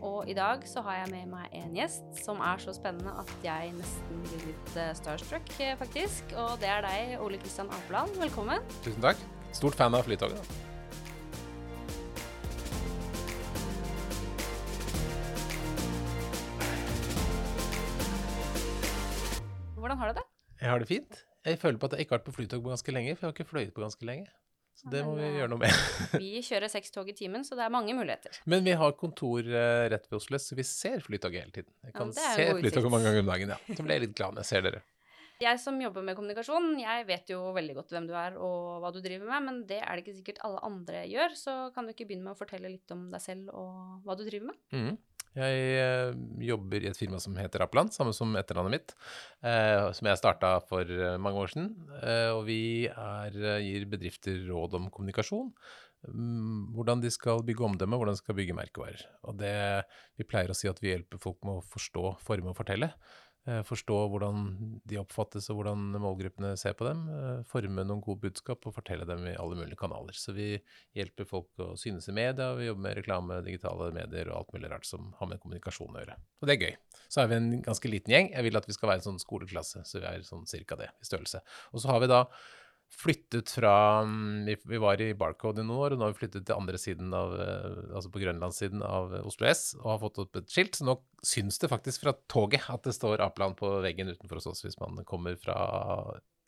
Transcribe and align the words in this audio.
Og 0.00 0.28
i 0.30 0.34
dag 0.34 0.64
så 0.68 0.80
har 0.86 1.02
jeg 1.02 1.12
med 1.12 1.28
meg 1.34 1.52
en 1.58 1.76
gjest 1.76 2.24
som 2.24 2.40
er 2.40 2.62
så 2.62 2.72
spennende 2.76 3.12
at 3.20 3.32
jeg 3.44 3.72
nesten 3.76 4.24
blir 4.24 4.48
litt 4.48 4.74
eh, 4.80 4.92
starstruck, 4.96 5.52
eh, 5.60 5.76
faktisk. 5.78 6.32
Og 6.38 6.56
det 6.62 6.70
er 6.72 6.84
deg, 6.86 7.16
Ole 7.22 7.40
Kristian 7.42 7.70
Apeland. 7.70 8.16
Velkommen. 8.22 8.64
Tusen 8.82 9.02
takk. 9.04 9.20
Stort 9.52 9.76
fan 9.76 9.94
av 9.94 10.06
Flytoget. 10.08 10.40
da. 10.40 10.70
Hvordan 19.76 19.98
har 19.98 20.08
du 20.08 20.20
det? 20.20 20.26
Jeg 20.62 20.70
har 20.70 20.78
det 20.78 20.88
fint. 20.88 21.24
Jeg 21.44 21.58
føler 21.58 21.78
på 21.78 21.86
at 21.90 21.92
jeg 21.96 22.04
ikke 22.06 22.14
har 22.14 22.20
vært 22.20 22.28
på 22.28 22.36
flytog 22.36 22.62
på 22.62 22.70
ganske 22.70 22.92
lenge, 22.94 23.16
for 23.16 23.26
jeg 23.26 23.32
har 23.32 23.34
ikke 23.34 23.50
fløyet 23.50 23.74
på 23.74 23.82
ganske 23.82 24.06
lenge. 24.06 24.28
Så 24.80 24.90
det 24.90 25.02
må 25.06 25.12
vi 25.18 25.26
eh, 25.26 25.34
gjøre 25.38 25.50
noe 25.52 25.60
med. 25.62 25.82
Vi 26.22 26.40
kjører 26.42 26.70
seks 26.72 26.90
tog 26.94 27.08
i 27.10 27.14
timen, 27.14 27.44
så 27.46 27.54
det 27.58 27.66
er 27.66 27.74
mange 27.74 27.94
muligheter. 27.94 28.38
Men 28.50 28.64
vi 28.66 28.72
har 28.80 28.94
kontor 28.98 29.44
eh, 29.46 29.84
rett 29.92 30.08
ved 30.10 30.16
Oslo, 30.18 30.40
så 30.42 30.56
vi 30.58 30.64
ser 30.66 31.04
Flytoget 31.04 31.44
hele 31.44 31.54
tiden. 31.60 31.70
Jeg 31.84 31.92
Ja, 31.92 31.98
kan 32.00 32.08
en 32.08 32.16
se. 32.16 32.48
Flytoget 32.62 32.90
mange 32.90 33.06
ganger 33.10 33.22
om 33.22 33.30
dagen, 33.30 33.52
ja. 33.54 33.60
Så 33.76 33.84
blir 33.84 33.98
jeg 33.98 34.06
litt 34.08 34.16
glad 34.18 34.34
når 34.34 34.42
jeg 34.46 34.50
ser 34.54 34.66
dere. 34.66 34.82
Jeg 35.42 35.58
som 35.58 35.78
jobber 35.80 36.04
med 36.06 36.14
kommunikasjon, 36.14 36.68
jeg 36.78 37.06
vet 37.08 37.30
jo 37.32 37.38
veldig 37.56 37.74
godt 37.74 37.92
hvem 37.94 38.04
du 38.06 38.12
er 38.14 38.36
og 38.38 38.82
hva 38.82 38.92
du 38.94 39.00
driver 39.02 39.26
med, 39.26 39.42
men 39.48 39.56
det 39.66 39.80
er 39.82 39.96
det 39.98 40.04
ikke 40.04 40.14
sikkert 40.20 40.38
alle 40.46 40.60
andre 40.68 41.00
gjør, 41.10 41.34
så 41.38 41.54
kan 41.74 41.86
du 41.88 41.90
ikke 41.94 42.06
begynne 42.06 42.28
med 42.28 42.36
å 42.36 42.38
fortelle 42.38 42.70
litt 42.70 42.94
om 42.94 43.08
deg 43.10 43.22
selv 43.24 43.50
og 43.50 44.04
hva 44.06 44.14
du 44.18 44.22
driver 44.28 44.52
med? 44.52 44.60
Mhm. 44.70 44.98
Jeg 45.32 45.60
eh, 45.80 46.10
jobber 46.44 46.84
i 46.84 46.90
et 46.90 46.98
firma 46.98 47.20
som 47.22 47.36
heter 47.40 47.64
Appeland, 47.64 47.92
samme 47.94 48.12
som 48.16 48.34
etternavnet 48.36 48.74
mitt, 48.74 48.92
eh, 49.40 49.88
som 49.96 50.08
jeg 50.08 50.20
starta 50.20 50.58
for 50.68 50.84
eh, 50.84 51.16
mange 51.16 51.40
år 51.40 51.54
siden. 51.54 51.70
Og 52.36 52.42
vi 52.48 52.60
er, 52.90 53.38
gir 53.64 53.88
bedrifter 53.88 54.42
råd 54.50 54.76
om 54.76 54.90
kommunikasjon. 54.92 55.48
mm, 56.08 56.76
Hvordan 56.76 57.00
de 57.00 57.10
skal 57.14 57.44
bygge 57.48 57.64
omdømme, 57.64 57.96
hvordan 57.96 58.18
de 58.18 58.20
skal 58.20 58.36
bygge 58.36 58.58
merkevarer. 58.58 59.06
Og 59.24 59.40
det, 59.40 59.56
vi 60.20 60.28
pleier 60.28 60.52
å 60.52 60.58
si 60.58 60.68
at 60.68 60.82
vi 60.84 60.92
hjelper 60.92 61.22
folk 61.22 61.40
med 61.48 61.62
å 61.62 61.66
forstå, 61.72 62.18
forme 62.20 62.52
og 62.52 62.58
fortelle. 62.60 62.92
Eh, 63.42 63.62
Forstå 63.66 63.96
hvordan 64.12 64.42
de 64.86 64.98
oppfattes 65.00 65.48
og 65.50 65.58
hvordan 65.58 65.88
målgruppene 65.98 66.52
ser 66.60 66.76
på 66.78 66.86
dem. 66.86 67.00
eh, 67.10 67.40
Forme 67.50 67.82
noen 67.82 68.02
gode 68.04 68.22
budskap 68.22 68.62
og 68.68 68.74
fortelle 68.76 69.06
dem 69.08 69.24
i 69.26 69.34
alle 69.34 69.58
mulige 69.58 69.80
kanaler. 69.80 70.14
Så 70.14 70.34
vi 70.36 70.62
hjelper 70.94 71.26
folk 71.26 71.50
å 71.58 71.72
synes 71.80 72.06
i 72.08 72.14
media, 72.14 72.52
vi 72.54 72.68
jobber 72.68 72.86
med 72.86 72.96
reklame, 73.00 73.42
digitale 73.42 73.90
medier 73.96 74.30
og 74.30 74.38
alt 74.38 74.54
mulig 74.54 74.70
rart 74.70 74.86
som 74.86 75.12
har 75.18 75.26
med 75.32 75.42
kommunikasjon 75.42 75.90
å 75.90 76.04
gjøre. 76.04 76.18
Og 76.40 76.46
det 76.46 76.54
er 76.54 76.66
gøy. 76.68 76.76
Så 77.08 77.22
er 77.24 77.30
vi 77.32 77.40
en 77.40 77.52
ganske 77.66 77.90
liten 77.90 78.14
gjeng. 78.14 78.30
Jeg 78.30 78.46
vil 78.46 78.62
at 78.62 78.68
vi 78.70 78.78
skal 78.78 78.92
være 78.92 79.02
en 79.02 79.08
sånn 79.10 79.22
skoleklasse, 79.22 79.82
så 79.90 79.98
vi 79.98 80.06
er 80.06 80.22
sånn 80.22 80.46
cirka 80.46 80.78
det 80.78 80.92
i 81.02 81.08
størrelse. 81.10 81.42
Og 81.72 81.82
så 81.82 81.90
har 81.90 82.00
vi 82.04 82.12
da 82.14 82.24
flyttet 82.92 83.50
fra 83.56 83.74
mm, 84.06 84.50
Vi, 84.68 84.78
var 84.82 85.00
i 85.00 85.12
Barcode 85.18 85.62
i 85.62 85.66
noen 85.66 85.78
år, 85.78 85.94
og 85.94 86.00
nå 86.00 86.06
har 86.06 86.12
vi 86.14 86.20
flyttet 86.20 86.46
til 86.48 86.58
andre 86.58 86.80
siden 86.80 87.14
av 87.16 87.34
eh, 87.40 87.80
Altså 87.96 88.12
på 88.12 88.22
grønlandssiden 88.22 88.84
av 88.86 89.16
Oslo 89.22 89.48
S 89.50 89.64
og 89.80 89.88
har 89.94 90.02
fått 90.04 90.22
opp 90.24 90.38
et 90.42 90.52
skilt. 90.52 90.78
Så 90.78 90.86
nå 90.88 90.98
syns 91.26 91.58
det 91.62 91.72
faktisk 91.72 92.04
fra 92.06 92.14
toget 92.30 92.68
at 92.72 92.86
det 92.86 92.96
står 92.96 93.24
Apeland 93.24 93.58
på 93.60 93.74
veggen 93.84 94.12
utenfor 94.12 94.40
hos 94.40 94.50
oss 94.52 94.64
hvis 94.66 94.78
man 94.82 95.02
kommer 95.08 95.36
fra 95.40 95.56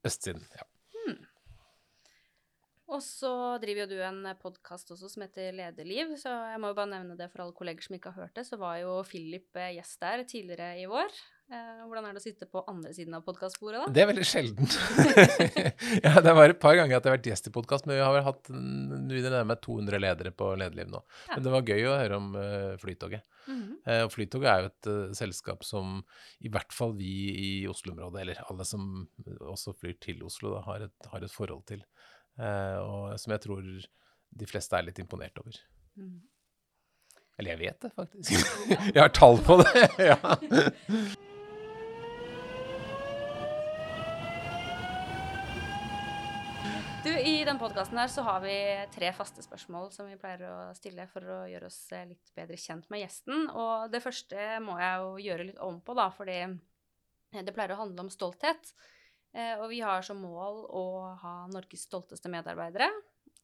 østsiden. 0.05 0.45
Ja. 0.55 0.69
Og 2.95 3.01
så 3.03 3.31
driver 3.63 3.87
jo 3.87 3.97
du 3.97 4.03
en 4.05 4.27
podkast 4.39 4.91
også 4.93 5.09
som 5.11 5.25
heter 5.25 5.55
Lederliv, 5.57 6.13
så 6.21 6.31
jeg 6.53 6.61
må 6.63 6.71
jo 6.71 6.77
bare 6.79 6.93
nevne 6.93 7.17
det 7.19 7.31
for 7.33 7.43
alle 7.45 7.57
kolleger 7.57 7.87
som 7.87 7.97
ikke 7.97 8.13
har 8.13 8.27
hørt 8.27 8.37
det. 8.37 8.45
Så 8.47 8.59
var 8.61 8.77
jo 8.83 8.99
Philip 9.09 9.57
eh, 9.59 9.73
gjest 9.79 10.03
der 10.05 10.25
tidligere 10.29 10.69
i 10.83 10.85
vår. 10.91 11.23
Eh, 11.53 11.81
hvordan 11.85 12.07
er 12.09 12.15
det 12.17 12.23
å 12.23 12.25
sitte 12.25 12.47
på 12.49 12.63
andre 12.71 12.91
siden 12.97 13.15
av 13.19 13.25
podkastbordet, 13.27 13.83
da? 13.83 13.93
Det 13.93 14.01
er 14.01 14.09
veldig 14.09 14.25
sjeldent. 14.25 14.77
ja, 16.07 16.15
det 16.25 16.33
var 16.39 16.49
et 16.49 16.61
par 16.63 16.77
ganger 16.79 16.97
at 16.97 17.05
jeg 17.05 17.11
har 17.11 17.19
vært 17.19 17.29
gjest 17.29 17.51
i 17.51 17.53
podkast, 17.53 17.85
men 17.85 17.99
vi 17.99 18.05
har 18.05 18.15
vel 18.17 18.25
hatt 18.25 18.49
mm, 18.49 19.11
vi 19.11 19.21
nærmer 19.27 19.51
meg 19.51 19.61
200 19.67 20.01
ledere 20.01 20.33
på 20.33 20.49
Lederliv 20.57 20.89
nå. 20.95 21.03
Ja. 21.29 21.35
Men 21.35 21.45
det 21.45 21.53
var 21.53 21.69
gøy 21.69 21.85
å 21.91 21.99
høre 22.01 22.21
om 22.23 22.31
uh, 22.39 22.73
Flytoget. 22.81 23.29
Mm 23.45 23.61
-hmm. 23.61 23.77
uh, 23.91 24.09
Flytoget 24.09 24.51
er 24.51 24.63
jo 24.63 24.71
et 24.73 24.89
uh, 24.89 25.13
selskap 25.13 25.65
som 25.69 26.03
i 26.41 26.49
hvert 26.49 26.73
fall 26.73 26.97
vi 26.97 27.13
i 27.45 27.69
Oslo-området, 27.69 28.21
eller 28.23 28.41
alle 28.49 28.65
som 28.65 29.09
også 29.41 29.77
flyr 29.77 30.01
til 30.01 30.25
Oslo, 30.25 30.55
da, 30.55 30.63
har, 30.65 30.89
et, 30.89 31.11
har 31.13 31.25
et 31.25 31.33
forhold 31.33 31.67
til. 31.67 31.85
Og 32.35 33.21
som 33.21 33.31
jeg 33.31 33.41
tror 33.41 33.63
de 34.31 34.47
fleste 34.47 34.77
er 34.77 34.83
litt 34.83 34.99
imponert 34.99 35.39
over. 35.39 35.53
Mhm. 35.95 36.23
Eller 37.39 37.51
jeg 37.51 37.59
vet 37.59 37.81
det, 37.83 37.91
faktisk. 37.95 38.47
jeg 38.95 39.03
har 39.03 39.09
tall 39.09 39.39
på 39.43 39.59
det. 39.63 39.89
ja. 40.11 40.19
Du, 47.05 47.11
I 47.13 47.43
denne 47.45 47.61
podkasten 47.61 47.99
har 48.01 48.39
vi 48.41 48.55
tre 48.95 49.11
faste 49.13 49.43
spørsmål 49.45 49.91
som 49.93 50.07
vi 50.09 50.17
pleier 50.17 50.47
å 50.49 50.55
stille 50.73 51.05
for 51.11 51.27
å 51.29 51.43
gjøre 51.51 51.69
oss 51.69 51.77
eh, 51.93 52.07
litt 52.09 52.31
bedre 52.33 52.57
kjent 52.57 52.87
med 52.89 53.03
gjesten. 53.03 53.43
Og 53.53 53.93
det 53.93 54.01
første 54.01 54.47
må 54.65 54.79
jeg 54.81 55.03
jo 55.03 55.11
gjøre 55.27 55.47
litt 55.51 55.61
om 55.61 55.83
på, 55.85 55.93
da, 55.99 56.07
fordi 56.17 56.39
det 57.45 57.53
pleier 57.53 57.75
å 57.75 57.83
handle 57.83 58.07
om 58.07 58.11
stolthet. 58.15 58.73
Eh, 59.37 59.53
Og 59.61 59.69
vi 59.75 59.83
har 59.85 60.01
som 60.07 60.25
mål 60.25 60.65
å 60.65 60.85
ha 61.21 61.35
Norges 61.53 61.85
stolteste 61.91 62.33
medarbeidere. 62.33 62.89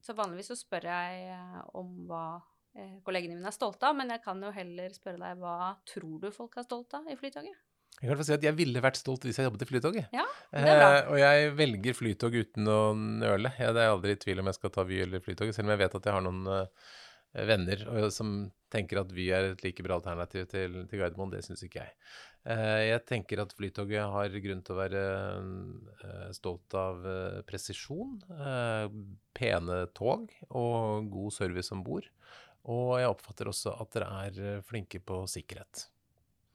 Så 0.01 0.17
vanligvis 0.17 0.55
så 0.55 0.57
spør 0.57 0.89
jeg 0.89 1.29
eh, 1.37 1.61
om 1.77 2.07
hva 2.09 2.25
eh, 2.73 2.97
kollegene 3.05 3.37
mine 3.37 3.53
er 3.53 3.61
stolte 3.61 3.93
av, 3.93 4.01
men 4.01 4.17
jeg 4.17 4.25
kan 4.25 4.41
jo 4.41 4.57
heller 4.57 4.97
spørre 4.97 5.21
deg 5.21 5.45
hva 5.45 5.75
tror 5.85 6.17
du 6.25 6.31
folk 6.33 6.57
er 6.57 6.65
stolte 6.65 7.03
av 7.03 7.13
i 7.13 7.21
Flytoget? 7.21 7.61
Jeg 8.01 8.17
kan 8.17 8.25
si 8.25 8.33
at 8.33 8.45
jeg 8.47 8.57
ville 8.57 8.81
vært 8.81 8.97
stolt 8.97 9.27
hvis 9.27 9.37
jeg 9.37 9.45
jobbet 9.45 9.67
i 9.67 9.69
Flytoget. 9.69 10.15
Ja, 10.17 10.25
det 10.55 10.63
er 10.63 10.79
bra. 10.81 10.89
Eh, 10.95 11.11
og 11.13 11.19
jeg 11.21 11.51
velger 11.59 11.97
Flytog 11.99 12.39
uten 12.39 12.71
å 12.73 12.81
nøle. 12.97 13.53
Jeg, 13.61 13.77
det 13.77 13.83
er 13.85 13.93
aldri 13.93 14.15
i 14.17 14.21
tvil 14.23 14.41
om 14.41 14.49
jeg 14.49 14.57
skal 14.57 14.73
ta 14.73 14.87
Vy 14.89 15.03
eller 15.05 15.25
Flytoget, 15.25 15.57
selv 15.57 15.69
om 15.69 15.75
jeg 15.75 15.83
vet 15.83 15.97
at 15.99 16.09
jeg 16.09 16.17
har 16.17 16.25
noen 16.25 16.49
uh, 16.49 16.89
venner 17.51 17.85
og, 17.93 18.07
som 18.17 18.33
tenker 18.73 19.03
at 19.03 19.13
Vy 19.13 19.29
er 19.37 19.51
et 19.51 19.67
like 19.67 19.85
bra 19.85 19.99
alternativ 20.01 20.49
til, 20.49 20.81
til 20.89 21.03
Gardermoen. 21.03 21.35
Det 21.35 21.45
syns 21.45 21.67
ikke 21.67 21.85
jeg. 21.85 21.95
Eh, 22.49 22.81
jeg 22.89 23.05
tenker 23.05 23.45
at 23.45 23.53
Flytoget 23.59 24.17
har 24.17 24.41
grunn 24.47 24.65
til 24.65 24.79
å 24.79 24.81
være 24.81 25.05
uh, 25.37 26.27
stolt 26.33 26.81
av 26.81 27.05
uh, 27.05 27.39
presisjon, 27.45 28.17
pene 29.37 29.83
tog 29.93 30.31
og 30.49 31.13
god 31.13 31.37
service 31.37 31.77
om 31.77 31.85
bord. 31.85 32.09
Og 32.71 32.97
jeg 33.01 33.13
oppfatter 33.13 33.53
også 33.53 33.77
at 33.77 33.93
dere 33.93 34.13
er 34.25 34.65
flinke 34.65 35.05
på 35.05 35.27
sikkerhet. 35.29 35.91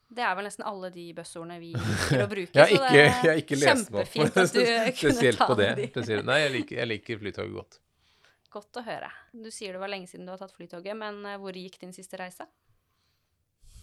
Det 0.05 0.21
er 0.21 0.35
vel 0.37 0.45
nesten 0.45 0.65
alle 0.69 0.91
de 0.93 1.05
buzzordene 1.17 1.57
vi 1.61 1.71
liker 1.79 2.25
å 2.25 2.27
bruke. 2.29 2.53
Jeg 2.53 2.61
har 2.61 2.69
så 2.69 2.77
ikke, 2.77 2.91
det 2.93 3.05
jeg 3.05 3.15
har 3.23 3.41
ikke 3.41 3.57
lest 3.61 3.89
meg 3.95 4.03
opp 4.03 4.43
spesielt 5.01 5.41
på 5.41 5.57
det. 5.59 5.71
Spesielt. 5.89 6.27
Nei, 6.27 6.37
jeg 6.43 6.53
liker, 6.59 6.81
jeg 6.81 6.91
liker 6.91 7.23
Flytoget 7.23 7.57
godt. 7.57 7.79
Godt 8.55 8.79
å 8.79 8.85
høre. 8.85 9.09
Du 9.33 9.49
sier 9.51 9.75
det 9.75 9.81
var 9.81 9.91
lenge 9.91 10.07
siden 10.07 10.27
du 10.27 10.31
har 10.31 10.39
tatt 10.39 10.53
flytoget, 10.55 10.95
men 10.95 11.25
eh, 11.27 11.39
hvor 11.41 11.57
gikk 11.57 11.75
din 11.81 11.91
siste 11.95 12.19
reise? 12.21 12.45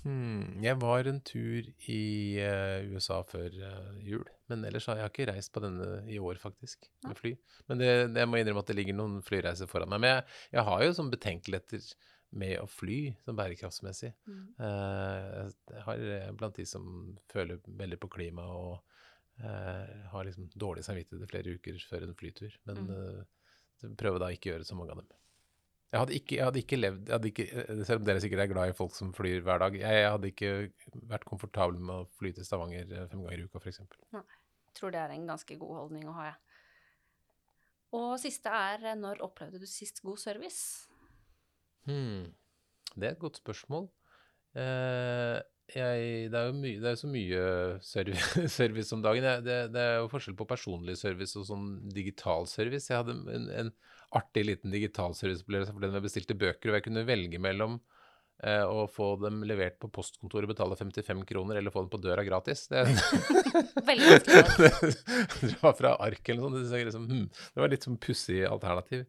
Hmm, 0.03 0.63
jeg 0.65 0.79
var 0.83 1.07
en 1.07 1.21
tur 1.23 1.67
i 1.93 2.05
uh, 2.43 2.81
USA 2.91 3.21
før 3.23 3.53
uh, 3.55 3.93
jul, 4.03 4.25
men 4.51 4.65
ellers 4.67 4.89
har 4.91 4.99
jeg 4.99 5.13
ikke 5.13 5.27
reist 5.29 5.53
på 5.55 5.63
denne 5.63 6.01
i 6.11 6.19
år, 6.19 6.41
faktisk, 6.43 6.89
med 7.07 7.21
fly. 7.21 7.35
Men 7.71 7.83
det, 7.83 7.91
det, 8.15 8.25
jeg 8.25 8.31
må 8.31 8.41
innrømme 8.41 8.65
at 8.65 8.73
det 8.73 8.79
ligger 8.81 8.99
noen 8.99 9.21
flyreiser 9.23 9.71
foran 9.71 9.93
meg. 9.93 10.03
Men 10.03 10.17
jeg, 10.17 10.25
jeg 10.57 10.67
har 10.71 10.83
jo 10.83 10.97
sånn 10.99 11.13
betenkeligheter 11.13 11.87
med 12.33 12.57
å 12.63 12.67
fly, 12.71 13.13
sånn 13.27 13.39
bærekraftsmessig. 13.39 14.13
Mm. 14.27 14.45
jeg 14.59 15.85
har 15.87 16.05
eh, 16.17 16.31
blant 16.39 16.57
de 16.57 16.67
som 16.69 16.85
føler 17.33 17.61
veldig 17.67 17.99
på 18.01 18.11
klima 18.17 18.47
og 18.57 18.79
eh, 19.43 20.07
har 20.13 20.29
liksom 20.29 20.49
dårlig 20.55 20.85
samvittighet 20.87 21.27
i 21.27 21.33
flere 21.33 21.57
uker 21.57 21.83
før 21.91 22.09
en 22.09 22.19
flytur. 22.19 22.57
Men 22.69 22.87
Mm. 23.83 23.97
prøver 23.99 24.23
da 24.23 24.31
ikke 24.31 24.51
å 24.51 24.53
gjøre 24.55 24.65
så 24.69 24.77
mange 24.79 24.95
av 24.95 25.03
dem. 25.03 25.09
Jeg 25.93 26.01
hadde 26.01 26.15
ikke, 26.17 26.37
jeg 26.39 26.47
hadde 26.47 26.61
ikke 26.63 26.77
levd 26.79 27.11
hadde 27.13 27.29
ikke, 27.29 27.45
eh, 27.53 27.83
Selv 27.85 28.01
om 28.01 28.07
dere 28.07 28.21
sikkert 28.25 28.45
er 28.47 28.53
glad 28.53 28.71
i 28.71 28.77
folk 28.77 28.95
som 28.97 29.11
flyr 29.13 29.43
hver 29.45 29.61
dag, 29.61 29.75
jeg, 29.77 30.07
hadde 30.09 30.31
ikke 30.31 30.53
vært 31.11 31.27
komfortabel 31.29 31.77
med 31.77 31.95
å 31.99 32.07
fly 32.17 32.33
til 32.33 32.47
Stavanger 32.49 32.89
eh, 32.89 33.09
fem 33.11 33.21
ganger 33.21 33.43
i 33.43 33.45
uka, 33.45 33.61
f.eks. 33.61 33.83
Jeg 34.15 34.79
tror 34.79 34.95
det 34.95 35.03
er 35.03 35.13
en 35.13 35.29
ganske 35.29 35.59
god 35.61 35.75
holdning 35.83 36.07
å 36.09 36.15
ha, 36.17 36.31
jeg. 36.31 36.39
Og 37.99 38.15
siste 38.23 38.55
er 38.57 38.89
eh, 38.89 38.97
når 38.97 39.21
opplevde 39.27 39.61
du 39.61 39.69
sist 39.69 40.01
god 40.01 40.23
service? 40.23 40.89
Hmm. 41.89 42.31
Det 42.93 43.09
er 43.09 43.15
et 43.15 43.23
godt 43.23 43.41
spørsmål. 43.41 43.89
Eh, 44.59 45.39
jeg, 45.73 46.29
det, 46.33 46.37
er 46.37 46.51
jo 46.51 46.57
mye, 46.59 46.81
det 46.83 46.91
er 46.91 46.99
så 47.01 47.09
mye 47.09 47.45
service, 47.87 48.43
service 48.59 48.93
om 48.95 49.05
dagen. 49.05 49.25
Det, 49.47 49.57
det 49.73 49.83
er 49.83 49.97
jo 50.03 50.11
forskjell 50.13 50.37
på 50.39 50.49
personlig 50.51 50.99
service 51.01 51.39
og 51.41 51.49
sånn 51.49 51.71
digital 51.95 52.47
service. 52.51 52.91
Jeg 52.91 53.01
hadde 53.01 53.17
en, 53.33 53.49
en 53.63 53.73
artig 54.19 54.45
liten 54.45 54.75
digital 54.75 55.17
serviceopplevelse 55.17 55.73
for 55.73 55.85
den 55.85 55.97
jeg 55.97 56.05
bestilte 56.05 56.39
bøker, 56.39 56.71
og 56.71 56.79
jeg 56.79 56.87
kunne 56.89 57.07
velge 57.09 57.41
mellom 57.41 57.81
eh, 58.47 58.65
å 58.65 58.87
få 58.91 59.15
dem 59.23 59.43
levert 59.49 59.79
på 59.83 59.91
postkontoret, 59.93 60.51
betale 60.51 60.79
55 60.79 61.23
kroner, 61.29 61.61
eller 61.61 61.75
få 61.75 61.85
dem 61.85 61.93
på 61.93 62.01
døra 62.03 62.25
gratis. 62.27 62.67
Det, 62.73 62.85
Veldig 63.91 64.11
vanskelig. 64.11 65.55
Dra 65.55 65.73
fra 65.79 65.95
ark 66.09 66.33
eller 66.33 66.43
noe 66.43 66.53
sånt. 66.59 66.73
Det, 66.73 66.85
liksom, 66.91 67.09
hmm, 67.11 67.31
det 67.55 67.65
var 67.65 67.73
litt 67.73 67.89
sånn 67.89 68.01
pussig 68.03 68.43
alternativ. 68.49 69.07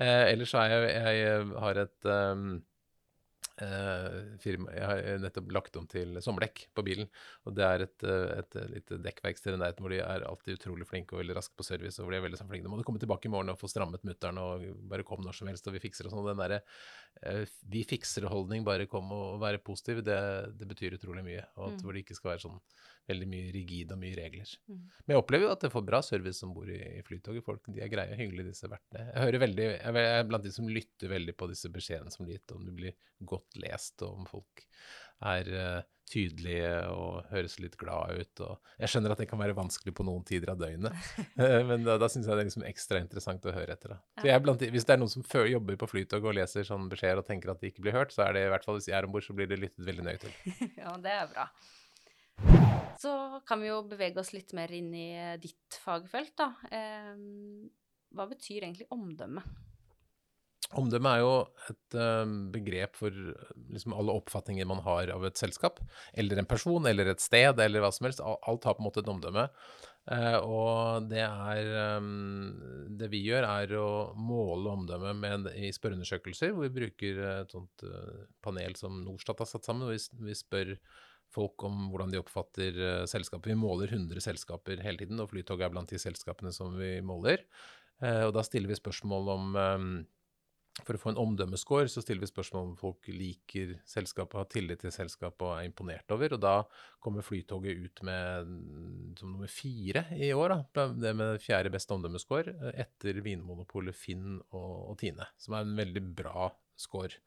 Eh, 0.00 0.26
ellers 0.32 0.52
så 0.54 0.64
er 0.64 0.74
jeg, 0.74 0.90
jeg 0.96 1.46
har 1.60 1.80
et 1.82 2.10
um, 2.10 2.60
eh, 3.60 4.18
firma 4.40 4.72
Jeg 4.74 4.86
har 4.86 5.20
nettopp 5.22 5.50
lagt 5.54 5.76
om 5.76 5.86
til 5.90 6.18
sommerdekk 6.24 6.66
på 6.76 6.84
bilen. 6.86 7.08
Og 7.48 7.56
det 7.56 7.66
er 7.66 7.84
et, 7.86 8.06
eh, 8.06 8.38
et, 8.38 8.56
et 8.56 8.72
lite 8.74 9.00
dekkverksted 9.04 9.56
i 9.56 9.60
nærheten 9.60 9.84
hvor 9.84 9.94
de 9.94 10.00
er 10.04 10.26
alltid 10.28 10.58
utrolig 10.58 10.88
flinke 10.88 11.16
og 11.16 11.22
veldig 11.22 11.36
raske 11.36 11.56
på 11.56 11.66
service. 11.66 11.98
Og 11.98 12.06
hvor 12.06 12.14
de 12.14 12.20
er 12.20 12.26
veldig 12.26 12.40
sånn 12.40 12.50
flinke. 12.50 12.66
Nå 12.66 12.72
må 12.72 12.80
du 12.80 12.86
komme 12.88 13.02
tilbake 13.02 13.28
i 13.28 13.32
morgen 13.32 13.52
og 13.52 13.60
få 13.60 13.70
strammet 13.70 14.06
mutteren 14.06 14.40
og 14.40 14.64
bare 14.90 15.06
kom 15.06 15.24
når 15.24 15.36
som 15.40 15.50
helst, 15.50 15.68
og 15.68 15.76
vi 15.76 15.84
fikser 15.84 16.08
og 16.08 16.14
sånn. 16.14 16.24
Den 16.30 16.40
derre 16.40 16.62
eh, 16.62 17.09
vi 17.68 17.82
fikser-holdning, 17.84 18.62
bare 18.64 18.86
kom 18.88 19.10
og 19.12 19.40
være 19.42 19.60
positiv, 19.60 19.98
det, 20.06 20.16
det 20.56 20.68
betyr 20.70 20.96
utrolig 20.96 21.24
mye. 21.26 21.42
Og 21.58 21.66
at 21.66 21.74
Mm. 21.76 21.82
hvor 21.84 21.92
det 21.92 22.04
ikke 22.04 22.16
skal 22.16 22.30
være 22.32 22.44
sånn 22.46 22.60
veldig 23.10 23.26
mye 23.28 23.50
rigid 23.52 23.92
og 23.92 23.98
mye 24.00 24.16
regler. 24.16 24.52
Mm. 24.70 24.80
Men 25.04 25.14
jeg 25.14 25.20
opplever 25.20 25.44
jo 25.44 25.52
at 25.52 25.66
jeg 25.66 25.74
får 25.74 25.84
bra 25.90 26.00
service 26.06 26.46
om 26.46 26.54
bord 26.54 26.70
i, 26.70 26.78
i 26.98 27.02
Flytoget. 27.02 27.44
Folk 27.44 27.68
de 27.68 27.82
er 27.82 27.92
greie, 27.92 28.14
og 28.14 28.22
hyggelige, 28.22 28.52
disse 28.54 28.70
vertene. 28.70 29.04
Jeg 29.10 29.26
hører 29.26 29.44
veldig, 29.44 29.68
jeg 29.82 30.08
er 30.14 30.24
blant 30.30 30.46
de 30.46 30.52
som 30.54 30.68
lytter 30.70 31.12
veldig 31.12 31.36
på 31.36 31.50
disse 31.50 31.72
beskjedene 31.74 32.14
som 32.14 32.24
blir 32.24 32.38
gitt, 32.38 32.56
om 32.56 32.64
det 32.64 32.76
blir 32.78 32.96
godt 33.20 33.60
lest, 33.60 34.00
og 34.06 34.22
om 34.22 34.30
folk 34.30 34.64
er 35.20 35.50
eh, 35.60 35.88
tydelige 36.10 36.70
og 36.90 37.28
høres 37.30 37.56
litt 37.62 37.76
glad 37.78 38.18
ut. 38.18 38.42
Jeg 38.80 38.90
skjønner 38.90 39.14
at 39.14 39.20
det 39.22 39.28
kan 39.30 39.40
være 39.40 39.56
vanskelig 39.56 39.94
på 39.96 40.06
noen 40.06 40.24
tider 40.26 40.52
av 40.54 40.60
døgnet, 40.60 40.96
eh, 41.42 41.60
men 41.66 41.86
da, 41.86 41.96
da 42.00 42.08
syns 42.10 42.26
jeg 42.26 42.34
det 42.34 42.44
er 42.44 42.50
liksom 42.50 42.66
ekstra 42.68 43.02
interessant 43.02 43.46
å 43.46 43.54
høre 43.54 43.76
etter. 43.76 43.96
Er 44.24 44.42
blant 44.42 44.62
hvis 44.62 44.86
det 44.88 44.96
er 44.96 45.02
noen 45.02 45.12
som 45.12 45.26
før 45.26 45.48
jobber 45.50 45.78
på 45.80 45.90
Flytoget 45.90 46.32
og 46.32 46.38
leser 46.40 46.66
sånne 46.66 46.90
beskjeder 46.92 47.22
og 47.22 47.28
tenker 47.28 47.54
at 47.54 47.62
de 47.62 47.70
ikke 47.70 47.86
blir 47.86 47.96
hørt, 47.96 48.14
så 48.14 48.26
er 48.26 48.36
det 48.36 48.46
i 48.48 48.52
hvert 48.54 48.66
fall 48.66 48.80
hvis 48.80 48.90
jeg 48.90 48.98
er 48.98 49.08
om 49.08 49.14
bord, 49.14 49.26
så 49.26 49.36
blir 49.36 49.50
det 49.50 49.60
lyttet 49.62 49.86
veldig 49.86 50.08
nøye 50.08 50.22
til. 50.24 50.34
Ja, 50.80 50.96
det 51.02 51.12
er 51.12 51.30
bra. 51.30 51.46
Så 53.00 53.12
kan 53.48 53.60
vi 53.62 53.70
jo 53.70 53.80
bevege 53.88 54.20
oss 54.20 54.34
litt 54.34 54.52
mer 54.56 54.72
inn 54.76 54.90
i 54.96 55.08
eh, 55.16 55.36
ditt 55.40 55.78
fagfelt, 55.80 56.34
da. 56.40 56.50
Em, 56.74 57.68
hva 58.16 58.26
betyr 58.28 58.64
egentlig 58.66 58.88
omdømme? 58.92 59.44
Omdømme 60.78 61.10
er 61.16 61.22
jo 61.24 61.30
et 61.72 61.94
eh, 61.98 62.32
begrep 62.54 62.98
for 63.00 63.14
liksom 63.72 63.94
alle 63.96 64.14
oppfatninger 64.20 64.68
man 64.70 64.82
har 64.84 65.10
av 65.10 65.24
et 65.26 65.40
selskap, 65.40 65.80
eller 66.14 66.38
en 66.38 66.46
person, 66.46 66.84
eller 66.86 67.10
et 67.10 67.22
sted, 67.22 67.58
eller 67.58 67.82
hva 67.82 67.90
som 67.94 68.06
helst. 68.06 68.22
Alt 68.22 68.68
har 68.68 68.76
på 68.76 68.84
en 68.84 68.86
måte 68.86 69.02
et 69.02 69.10
omdømme. 69.10 69.48
Eh, 70.10 70.36
og 70.40 71.08
det 71.10 71.20
er 71.22 71.68
eh, 71.76 72.06
Det 73.02 73.08
vi 73.12 73.20
gjør, 73.26 73.48
er 73.50 73.74
å 73.78 73.90
måle 74.16 74.76
omdømme 74.76 75.52
i 75.58 75.72
spørreundersøkelser, 75.74 76.54
hvor 76.54 76.68
vi 76.68 76.76
bruker 76.78 77.18
et 77.34 77.56
sånt 77.56 77.84
eh, 77.86 78.22
panel 78.42 78.78
som 78.78 79.02
Norstat 79.02 79.42
har 79.42 79.50
satt 79.50 79.66
sammen. 79.66 79.90
hvor 79.90 80.22
Vi, 80.26 80.38
spør 80.38 80.76
folk 81.30 81.66
om 81.66 81.90
hvordan 81.90 82.14
de 82.14 82.22
oppfatter 82.22 82.78
eh, 82.78 83.02
selskapet. 83.10 83.50
Vi 83.52 83.58
måler 83.58 83.90
100 83.90 84.22
selskaper 84.22 84.86
hele 84.86 85.02
tiden, 85.02 85.18
og 85.18 85.34
Flytoget 85.34 85.66
er 85.66 85.74
blant 85.74 85.90
de 85.90 85.98
selskapene 85.98 86.54
som 86.54 86.78
vi 86.78 86.96
måler. 87.02 87.42
Og 88.00 88.30
da 88.32 88.40
stiller 88.40 88.70
vi 88.70 88.78
spørsmål 88.78 89.26
om 89.34 89.56
eh, 89.60 89.82
for 90.86 90.96
å 90.96 91.00
få 91.02 91.12
en 91.12 91.20
omdømmescore, 91.22 91.88
så 91.90 92.02
stiller 92.04 92.24
vi 92.24 92.30
spørsmål 92.30 92.68
om 92.68 92.76
folk 92.78 93.10
liker 93.12 93.76
selskapet, 93.88 94.38
har 94.38 94.48
tillit 94.52 94.82
til 94.84 94.94
selskapet 94.94 95.44
og 95.46 95.54
er 95.56 95.68
imponert 95.68 96.14
over. 96.14 96.36
Og 96.36 96.42
da 96.42 96.54
kommer 97.02 97.26
Flytoget 97.26 97.84
ut 97.84 98.02
med 98.06 98.50
mm, 98.50 99.12
som 99.20 99.34
nummer 99.34 99.52
fire 99.52 100.06
i 100.16 100.32
år, 100.36 100.56
da. 100.74 100.88
Det 100.94 101.14
med 101.16 101.42
fjerde 101.44 101.72
beste 101.74 101.96
omdømmescore, 101.96 102.56
eh, 102.56 102.82
etter 102.86 103.22
Vinmonopolet, 103.24 103.96
Finn 103.96 104.40
og, 104.50 104.74
og 104.92 104.98
Tine. 105.02 105.28
Som 105.40 105.58
er 105.58 105.66
en 105.66 105.78
veldig 105.80 106.04
bra 106.18 106.50
score. 106.80 107.20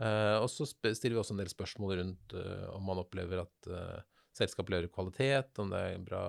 Eh, 0.00 0.36
og 0.40 0.48
så 0.48 0.66
stiller 0.68 1.16
vi 1.16 1.20
også 1.20 1.36
en 1.36 1.42
del 1.42 1.52
spørsmål 1.52 1.98
rundt 1.98 2.38
eh, 2.38 2.66
om 2.72 2.86
man 2.88 3.02
opplever 3.02 3.42
at 3.42 3.68
eh, 3.68 4.00
selskapet 4.36 4.72
leverer 4.72 4.94
kvalitet, 4.94 5.52
om 5.60 5.72
det 5.72 5.80
er 5.90 6.04
bra 6.04 6.24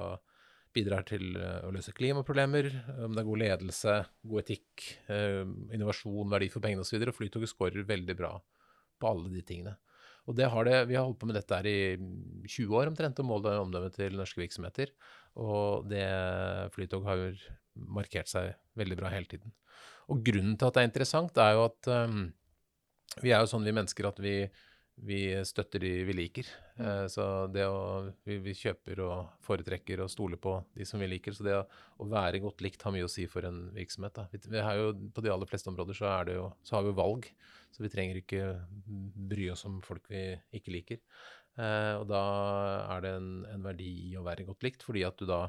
bidrar 0.75 1.05
til 1.07 1.35
eh, 1.35 1.61
å 1.67 1.71
løse 1.73 1.93
klimaproblemer, 1.95 2.69
om 3.05 3.15
det 3.15 3.21
er 3.21 3.27
god 3.27 3.41
ledelse, 3.43 3.95
god 4.31 4.43
etikk, 4.43 4.87
eh, 5.11 5.43
innovasjon, 5.75 6.31
verdi 6.31 6.49
for 6.53 6.63
pengene 6.63 6.85
osv. 6.85 6.97
Og, 6.99 7.07
og 7.11 7.17
Flytoget 7.17 7.51
scorer 7.51 7.87
veldig 7.87 8.17
bra 8.19 8.35
på 9.01 9.09
alle 9.09 9.31
de 9.33 9.43
tingene. 9.45 9.75
Og 10.29 10.37
det 10.37 10.47
har 10.53 10.67
det, 10.67 10.75
Vi 10.87 10.95
har 10.95 11.07
holdt 11.07 11.19
på 11.19 11.27
med 11.27 11.35
dette 11.35 11.57
her 11.57 11.65
i 11.65 11.97
20 12.45 12.75
år 12.77 12.91
omtrent, 12.91 13.19
å 13.19 13.25
måle 13.25 13.55
omdømmet 13.63 13.97
til 13.97 14.19
norske 14.19 14.41
virksomheter. 14.41 14.93
Og 15.41 15.87
det 15.89 16.05
Flytog 16.75 17.07
har 17.07 17.23
markert 17.73 18.29
seg 18.29 18.53
veldig 18.77 18.99
bra 18.99 19.09
hele 19.09 19.29
tiden. 19.31 19.53
Og 20.11 20.21
grunnen 20.25 20.57
til 20.59 20.67
at 20.67 20.77
det 20.77 20.83
er 20.83 20.89
interessant, 20.91 21.39
er 21.41 21.55
jo 21.55 21.65
at 21.65 21.89
um, 21.89 22.27
vi 23.23 23.31
er 23.31 23.41
jo 23.41 23.49
sånn 23.49 23.65
vi 23.65 23.73
mennesker 23.75 24.07
at 24.07 24.19
vi, 24.23 24.35
vi 24.95 25.19
støtter 25.47 25.81
de 25.81 25.91
vi 26.05 26.13
liker. 26.13 26.47
Eh, 26.77 27.05
så 27.09 27.25
det 27.51 27.63
å 27.65 28.11
vi, 28.27 28.37
vi 28.43 28.53
kjøper 28.57 29.01
og 29.05 29.31
foretrekker 29.45 30.03
og 30.03 30.11
stoler 30.11 30.39
på 30.41 30.57
de 30.77 30.85
som 30.87 31.01
vi 31.01 31.09
liker. 31.09 31.33
Så 31.33 31.45
det 31.47 31.55
å, 31.57 31.63
å 32.01 32.07
være 32.11 32.41
godt 32.43 32.61
likt 32.65 32.83
har 32.85 32.93
mye 32.93 33.07
å 33.07 33.11
si 33.11 33.25
for 33.31 33.47
en 33.47 33.63
virksomhet. 33.75 34.19
Vi, 34.33 34.43
vi 34.51 34.61
har 34.61 34.77
jo, 34.77 34.93
på 35.15 35.23
de 35.25 35.33
aller 35.33 35.49
fleste 35.49 35.71
områder 35.71 35.97
så, 35.97 36.09
er 36.11 36.29
det 36.29 36.37
jo, 36.37 36.47
så 36.67 36.77
har 36.77 36.85
vi 36.87 36.95
valg. 36.97 37.29
Så 37.71 37.85
vi 37.85 37.91
trenger 37.93 38.21
ikke 38.21 38.45
bry 39.31 39.49
oss 39.53 39.65
om 39.69 39.79
folk 39.85 40.05
vi 40.11 40.25
ikke 40.59 40.75
liker. 40.75 41.01
Eh, 41.59 41.95
og 41.97 42.05
da 42.11 42.23
er 42.95 43.03
det 43.05 43.17
en, 43.17 43.33
en 43.55 43.65
verdi 43.65 43.91
i 44.11 44.15
å 44.19 44.25
være 44.27 44.47
godt 44.47 44.67
likt, 44.67 44.85
fordi 44.87 45.05
at 45.07 45.17
du 45.19 45.27
da 45.29 45.45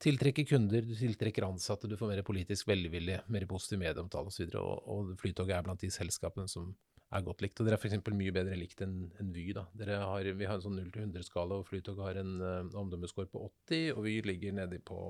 tiltrekker 0.00 0.46
kunder, 0.48 0.84
du 0.86 0.94
tiltrekker 0.96 1.44
ansatte, 1.44 1.88
du 1.88 1.96
får 2.00 2.14
mer 2.14 2.22
politisk 2.24 2.70
velvilje, 2.70 3.18
mer 3.28 3.44
positiv 3.50 3.82
medieomtale 3.82 4.30
osv. 4.32 4.46
Og, 4.56 4.86
og 4.88 5.10
Flytoget 5.20 5.58
er 5.58 5.66
blant 5.66 5.82
de 5.82 5.90
selskapene 5.92 6.48
som 6.48 6.70
er 7.10 7.26
godt 7.26 7.42
likt. 7.44 7.58
Og 7.60 7.66
dere 7.66 7.78
er 7.78 7.82
f.eks. 7.82 7.98
mye 8.14 8.34
bedre 8.34 8.58
likt 8.58 8.82
enn 8.84 8.96
en 9.20 9.32
Vy. 9.34 9.50
da. 9.56 9.66
Har, 10.04 10.30
vi 10.30 10.48
har 10.48 10.58
en 10.58 10.64
sånn 10.64 10.78
0 10.78 10.92
100-skala, 10.92 11.60
og 11.60 11.68
Flytog 11.68 12.00
har 12.04 12.20
en 12.20 12.36
uh, 12.42 12.78
omdømmescore 12.80 13.30
på 13.32 13.42
80, 13.66 13.92
og 13.96 14.06
Vy 14.06 14.16
ligger 14.26 14.56
nedi 14.56 14.78
på 14.78 15.00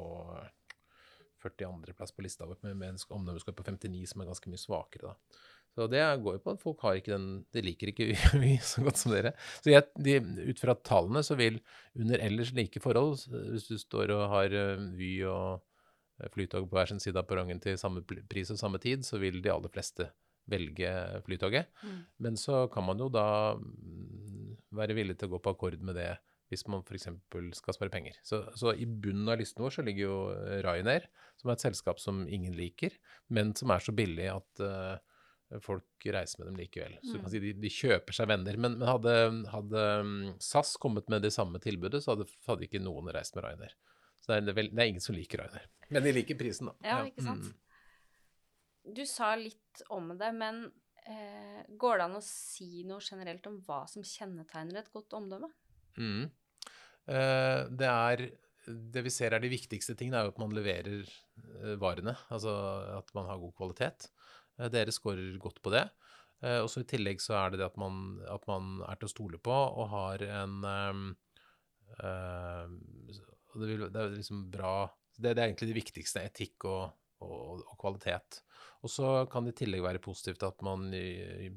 42.-plass 1.41 2.13
på 2.17 2.25
lista 2.25 2.49
vår 2.49 2.61
med, 2.67 2.77
med 2.81 2.95
en 2.95 3.01
omdømmescore 3.21 3.57
på 3.57 3.67
59, 3.69 4.13
som 4.13 4.23
er 4.23 4.31
ganske 4.31 4.53
mye 4.53 4.61
svakere. 4.61 5.13
da. 5.13 5.41
Så 5.77 5.87
det 5.87 6.03
går 6.25 6.35
jo 6.37 6.43
på 6.43 6.53
at 6.57 6.63
folk 6.63 6.81
har 6.83 6.99
ikke 6.99 7.13
den, 7.15 7.27
de 7.55 7.63
liker 7.63 7.93
ikke 7.93 8.09
Vy 8.43 8.57
så 8.65 8.83
godt 8.85 8.99
som 9.01 9.15
dere. 9.15 9.35
Så 9.63 9.71
jeg, 9.71 9.87
de, 10.03 10.17
ut 10.51 10.63
fra 10.63 10.75
tallene 10.87 11.23
så 11.27 11.37
vil 11.39 11.61
under 11.95 12.23
ellers 12.25 12.55
like 12.57 12.83
forhold, 12.83 13.29
hvis 13.31 13.69
du 13.71 13.77
står 13.79 14.15
og 14.17 14.25
har 14.35 14.57
eh, 14.57 14.89
Vy 14.99 15.13
og 15.31 15.61
eh, 16.19 16.33
Flytog 16.35 16.67
på 16.67 16.79
hver 16.79 16.91
sin 16.91 17.03
side 17.03 17.21
av 17.21 17.29
perrongen 17.31 17.63
til 17.63 17.79
samme 17.81 18.03
pris 18.03 18.51
og 18.51 18.59
samme 18.59 18.83
tid, 18.83 19.07
så 19.07 19.21
vil 19.23 19.39
de 19.45 19.53
aller 19.53 19.73
fleste 19.73 20.11
velge 20.51 20.91
Flytoget. 21.27 21.71
Mm. 21.87 22.01
Men 22.27 22.37
så 22.41 22.65
kan 22.73 22.85
man 22.87 22.99
jo 23.03 23.09
da 23.13 23.27
mm, 23.59 24.57
være 24.81 24.97
villig 24.99 25.17
til 25.21 25.31
å 25.31 25.35
gå 25.37 25.41
på 25.45 25.55
akkord 25.55 25.81
med 25.87 25.97
det 26.01 26.11
hvis 26.51 26.65
man 26.67 26.81
f.eks. 26.83 27.05
skal 27.61 27.75
spare 27.77 27.93
penger. 27.95 28.17
Så, 28.27 28.41
så 28.59 28.73
i 28.75 28.83
bunnen 28.89 29.29
av 29.31 29.39
listen 29.39 29.63
vår 29.63 29.71
så 29.77 29.85
ligger 29.87 30.03
jo 30.09 30.17
eh, 30.35 30.57
Ryanair, 30.67 31.05
som 31.39 31.53
er 31.53 31.55
et 31.55 31.63
selskap 31.63 32.01
som 32.03 32.25
ingen 32.27 32.57
liker, 32.59 32.97
men 33.31 33.53
som 33.55 33.71
er 33.71 33.85
så 33.85 33.95
billig 33.95 34.27
at 34.33 34.63
uh, 34.67 34.99
folk 35.63 36.09
reiser 36.11 36.43
med 36.43 36.51
dem 36.51 36.59
likevel. 36.59 36.97
Så 37.05 37.13
du 37.15 37.21
Mm. 37.21 37.23
kan 37.23 37.31
si 37.37 37.43
de, 37.47 37.53
de 37.63 37.71
kjøper 37.71 38.19
seg 38.19 38.29
venner. 38.33 38.59
Men, 38.59 38.75
men 38.83 38.91
hadde, 38.91 39.15
hadde 39.55 39.85
mm, 40.11 40.27
SAS 40.43 40.75
kommet 40.83 41.07
med 41.11 41.23
det 41.23 41.31
samme 41.39 41.63
tilbudet, 41.63 42.03
så 42.03 42.17
hadde, 42.17 42.27
hadde 42.51 42.67
ikke 42.67 42.83
noen 42.83 43.15
reist 43.15 43.39
med 43.39 43.47
Ryanair. 43.47 43.79
Så 44.21 44.35
det 44.35 44.51
er, 44.51 44.67
det 44.75 44.75
er 44.83 44.91
ingen 44.91 45.07
som 45.07 45.15
liker 45.15 45.45
Ryanair. 45.45 45.71
Men 45.95 46.03
de 46.03 46.17
liker 46.19 46.35
prisen, 46.39 46.73
da. 46.73 46.75
Ja, 46.83 46.99
ikke 47.07 47.29
sant? 47.31 47.47
Mm. 47.47 47.70
Du 48.85 49.03
sa 49.07 49.35
litt 49.37 49.83
om 49.93 50.13
det, 50.19 50.31
men 50.37 50.65
eh, 51.07 51.63
går 51.69 52.01
det 52.01 52.07
an 52.07 52.19
å 52.19 52.25
si 52.25 52.85
noe 52.89 53.03
generelt 53.05 53.47
om 53.51 53.59
hva 53.67 53.83
som 53.91 54.05
kjennetegner 54.07 54.81
et 54.81 54.93
godt 54.95 55.17
omdømme? 55.19 55.51
Mm. 55.99 56.31
Eh, 57.11 57.61
det 57.71 57.91
er 57.91 58.31
Det 58.71 59.03
vi 59.03 59.11
ser 59.11 59.35
er 59.35 59.41
de 59.43 59.49
viktigste 59.51 59.97
tingene, 59.99 60.21
er 60.21 60.29
jo 60.29 60.35
at 60.35 60.41
man 60.43 60.53
leverer 60.55 61.01
eh, 61.03 61.77
varene. 61.81 62.15
Altså 62.31 62.53
at 62.99 63.09
man 63.17 63.27
har 63.27 63.41
god 63.41 63.55
kvalitet. 63.57 64.11
Eh, 64.59 64.69
dere 64.73 64.95
scorer 64.95 65.39
godt 65.41 65.63
på 65.65 65.73
det. 65.75 65.87
Eh, 66.45 66.61
og 66.61 66.69
så 66.71 66.85
I 66.85 66.89
tillegg 66.89 67.21
så 67.25 67.37
er 67.41 67.53
det 67.53 67.61
det 67.61 67.69
at 67.69 67.79
man, 67.81 68.21
at 68.29 68.47
man 68.49 68.79
er 68.89 69.01
til 69.01 69.09
å 69.09 69.13
stole 69.13 69.41
på 69.43 69.53
og 69.53 69.91
har 69.93 70.25
en 70.29 70.55
eh, 70.65 71.03
det, 73.51 73.67
vil, 73.67 73.89
det 73.91 74.01
er 74.01 74.15
liksom 74.15 74.47
bra 74.53 74.75
det, 75.19 75.35
det 75.35 75.41
er 75.41 75.49
egentlig 75.49 75.69
det 75.73 75.81
viktigste. 75.81 76.23
Etikk 76.31 76.65
og, 76.71 76.95
og, 77.25 77.63
og 77.65 77.77
kvalitet. 77.81 78.41
Og 78.85 78.91
så 78.93 79.11
kan 79.31 79.45
det 79.45 79.55
i 79.55 79.59
tillegg 79.65 79.83
være 79.85 80.01
positivt 80.03 80.43
at 80.47 80.63
man 80.65 80.89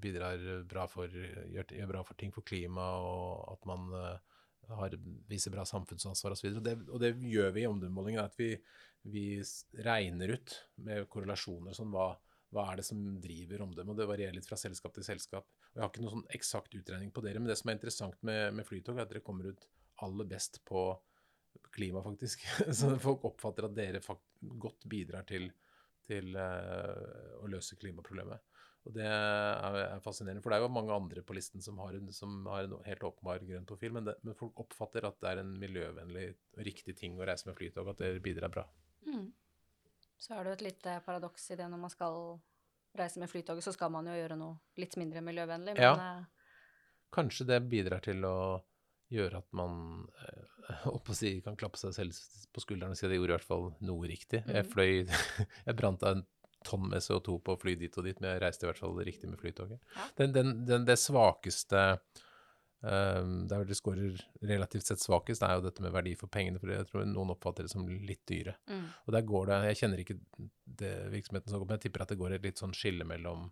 bidrar 0.04 0.42
bra 0.70 0.86
for, 0.92 1.08
gjør, 1.08 1.70
gjør 1.78 1.92
bra 1.94 2.02
for 2.04 2.20
ting 2.20 2.34
for 2.36 2.44
klima, 2.48 2.84
og 3.00 3.54
at 3.56 3.68
man 3.70 3.94
eh, 4.00 4.34
har, 4.80 4.96
viser 5.30 5.54
bra 5.54 5.64
samfunnsansvar 5.68 6.36
osv. 6.36 6.50
Og, 6.58 6.64
det- 6.66 6.90
og 6.90 7.00
det 7.04 7.14
gjør 7.20 7.54
vi 7.56 7.64
i 7.64 7.70
omdømmemålingen, 7.70 8.24
at 8.26 8.36
vi, 8.40 8.52
vi 9.14 9.26
regner 9.88 10.36
ut 10.36 10.58
med 10.84 11.08
korrelasjoner 11.12 11.76
sånn 11.78 11.92
hva, 11.96 12.10
hva 12.54 12.68
er 12.72 12.82
det 12.82 12.88
som 12.88 13.00
driver 13.24 13.64
omdømmet. 13.66 13.94
Og 13.96 14.02
det 14.02 14.10
varierer 14.10 14.36
litt 14.36 14.50
fra 14.50 14.60
selskap 14.60 14.96
til 14.96 15.08
selskap. 15.08 15.48
Og 15.72 15.80
jeg 15.80 15.86
har 15.86 15.92
ikke 15.94 16.04
noen 16.04 16.18
sånn 16.20 16.36
eksakt 16.40 16.76
utregning 16.80 17.12
på 17.16 17.24
dere, 17.26 17.40
men 17.42 17.52
det 17.52 17.58
som 17.60 17.72
er 17.72 17.80
interessant 17.80 18.20
med, 18.22 18.52
med 18.60 18.68
Flytog, 18.68 19.00
er 19.00 19.08
at 19.08 19.16
dere 19.16 19.24
kommer 19.26 19.52
ut 19.54 19.68
aller 20.04 20.28
best 20.28 20.60
på 20.68 20.90
klima, 21.74 22.04
faktisk. 22.06 22.46
Så 22.80 22.94
folk 23.02 23.26
oppfatter 23.30 23.68
at 23.68 23.76
dere 23.78 24.02
fakt 24.04 24.26
godt 24.42 24.86
bidrar 24.90 25.26
til, 25.30 25.50
til 26.08 26.34
uh, 26.38 27.42
å 27.42 27.50
løse 27.52 27.78
klimaproblemet. 27.82 28.42
Og 28.84 28.96
det 28.98 29.06
er, 29.08 29.78
er 29.86 30.02
fascinerende, 30.04 30.44
for 30.44 30.52
det 30.52 30.58
er 30.58 30.66
jo 30.66 30.74
mange 30.76 30.96
andre 30.96 31.22
på 31.24 31.36
listen 31.38 31.64
som 31.64 31.78
har 31.80 31.96
en, 31.96 32.10
som 32.12 32.42
har 32.52 32.66
en 32.68 32.74
helt 32.84 33.06
åpenbar 33.08 33.46
grønn 33.48 33.68
profil, 33.68 33.94
men, 33.96 34.10
det, 34.10 34.18
men 34.28 34.36
folk 34.36 34.60
oppfatter 34.60 35.08
at 35.08 35.22
det 35.24 35.30
er 35.30 35.40
en 35.40 35.54
miljøvennlig 35.62 36.26
og 36.34 36.66
riktig 36.68 36.98
ting 37.00 37.16
å 37.16 37.28
reise 37.30 37.48
med 37.48 37.56
flytog, 37.56 37.94
at 37.94 38.04
det 38.04 38.18
bidrar 38.26 38.52
bra. 38.52 38.66
Mm. 39.08 39.30
Så 40.20 40.36
det 40.36 40.52
jo 40.52 40.58
et 40.58 40.66
lite 40.68 40.98
paradoks 41.06 41.50
i 41.52 41.60
det 41.60 41.70
når 41.72 41.80
man 41.80 41.94
skal 41.94 42.20
reise 43.00 43.24
med 43.24 43.32
flytoget, 43.32 43.64
så 43.64 43.74
skal 43.76 43.92
man 43.92 44.08
jo 44.12 44.18
gjøre 44.20 44.38
noe 44.40 44.60
litt 44.80 45.00
mindre 45.00 45.24
miljøvennlig, 45.26 45.78
men 45.80 45.84
Ja. 45.84 45.96
eh, 46.20 46.50
Kanskje 47.14 47.46
det 47.46 47.60
bidrar 47.70 48.02
til 48.02 48.26
å 48.26 48.64
gjøre 49.14 49.40
at 49.44 49.50
man 49.56 50.08
eh, 50.28 51.14
si, 51.20 51.34
kan 51.46 51.58
klappe 51.60 51.78
seg 51.82 51.94
selv 51.96 52.18
på 52.54 52.64
skulderen 52.64 52.94
og 52.96 53.00
si 53.00 53.06
at 53.08 53.12
jeg 53.14 53.20
gjorde 53.22 53.34
i 53.34 53.38
hvert 53.38 53.50
fall 53.50 53.70
noe 53.86 54.08
riktig. 54.10 54.44
Jeg 54.48 54.66
Mhm. 54.66 54.72
fløy 54.74 54.94
Jeg 55.68 55.76
brant 55.80 56.04
av 56.04 56.18
en 56.18 56.26
tonn 56.64 56.86
med 56.88 57.04
CO2 57.04 57.42
på 57.44 57.56
å 57.58 57.60
fly 57.60 57.74
dit 57.76 57.98
og 58.00 58.06
dit, 58.08 58.20
men 58.24 58.32
jeg 58.36 58.42
reiste 58.46 58.64
i 58.64 58.70
hvert 58.70 58.80
fall 58.80 58.96
riktig 59.04 59.28
med 59.28 59.42
flytoget. 59.42 59.82
Ja. 59.98 60.06
Den, 60.22 60.32
den, 60.32 60.54
den, 60.70 60.86
det 60.88 60.96
svakeste 61.02 61.82
um, 62.84 63.48
Der 63.52 63.66
det 63.68 63.76
scorer 63.76 64.16
relativt 64.42 64.88
sett 64.88 65.04
svakest, 65.04 65.44
er 65.44 65.58
jo 65.58 65.66
dette 65.66 65.84
med 65.84 65.92
verdi 65.96 66.16
for 66.20 66.32
pengene, 66.32 66.60
for 66.62 66.72
jeg 66.72 66.88
tror 66.90 67.06
noen 67.10 67.34
oppfatter 67.36 67.68
det 67.68 67.74
som 67.74 67.84
litt 67.88 68.24
dyre. 68.30 68.56
mm. 68.72 68.86
Og 69.08 69.14
der 69.18 69.28
går 69.28 69.52
det 69.52 69.60
Jeg 69.74 69.82
kjenner 69.84 70.04
ikke 70.06 70.18
det 70.84 70.94
virksomheten 71.14 71.52
så 71.52 71.60
godt, 71.60 71.70
men 71.70 71.78
jeg 71.80 71.90
tipper 71.90 72.06
at 72.06 72.14
det 72.16 72.20
går 72.24 72.38
et 72.38 72.48
litt 72.48 72.64
sånn 72.64 72.74
skille 72.76 73.06
mellom 73.08 73.50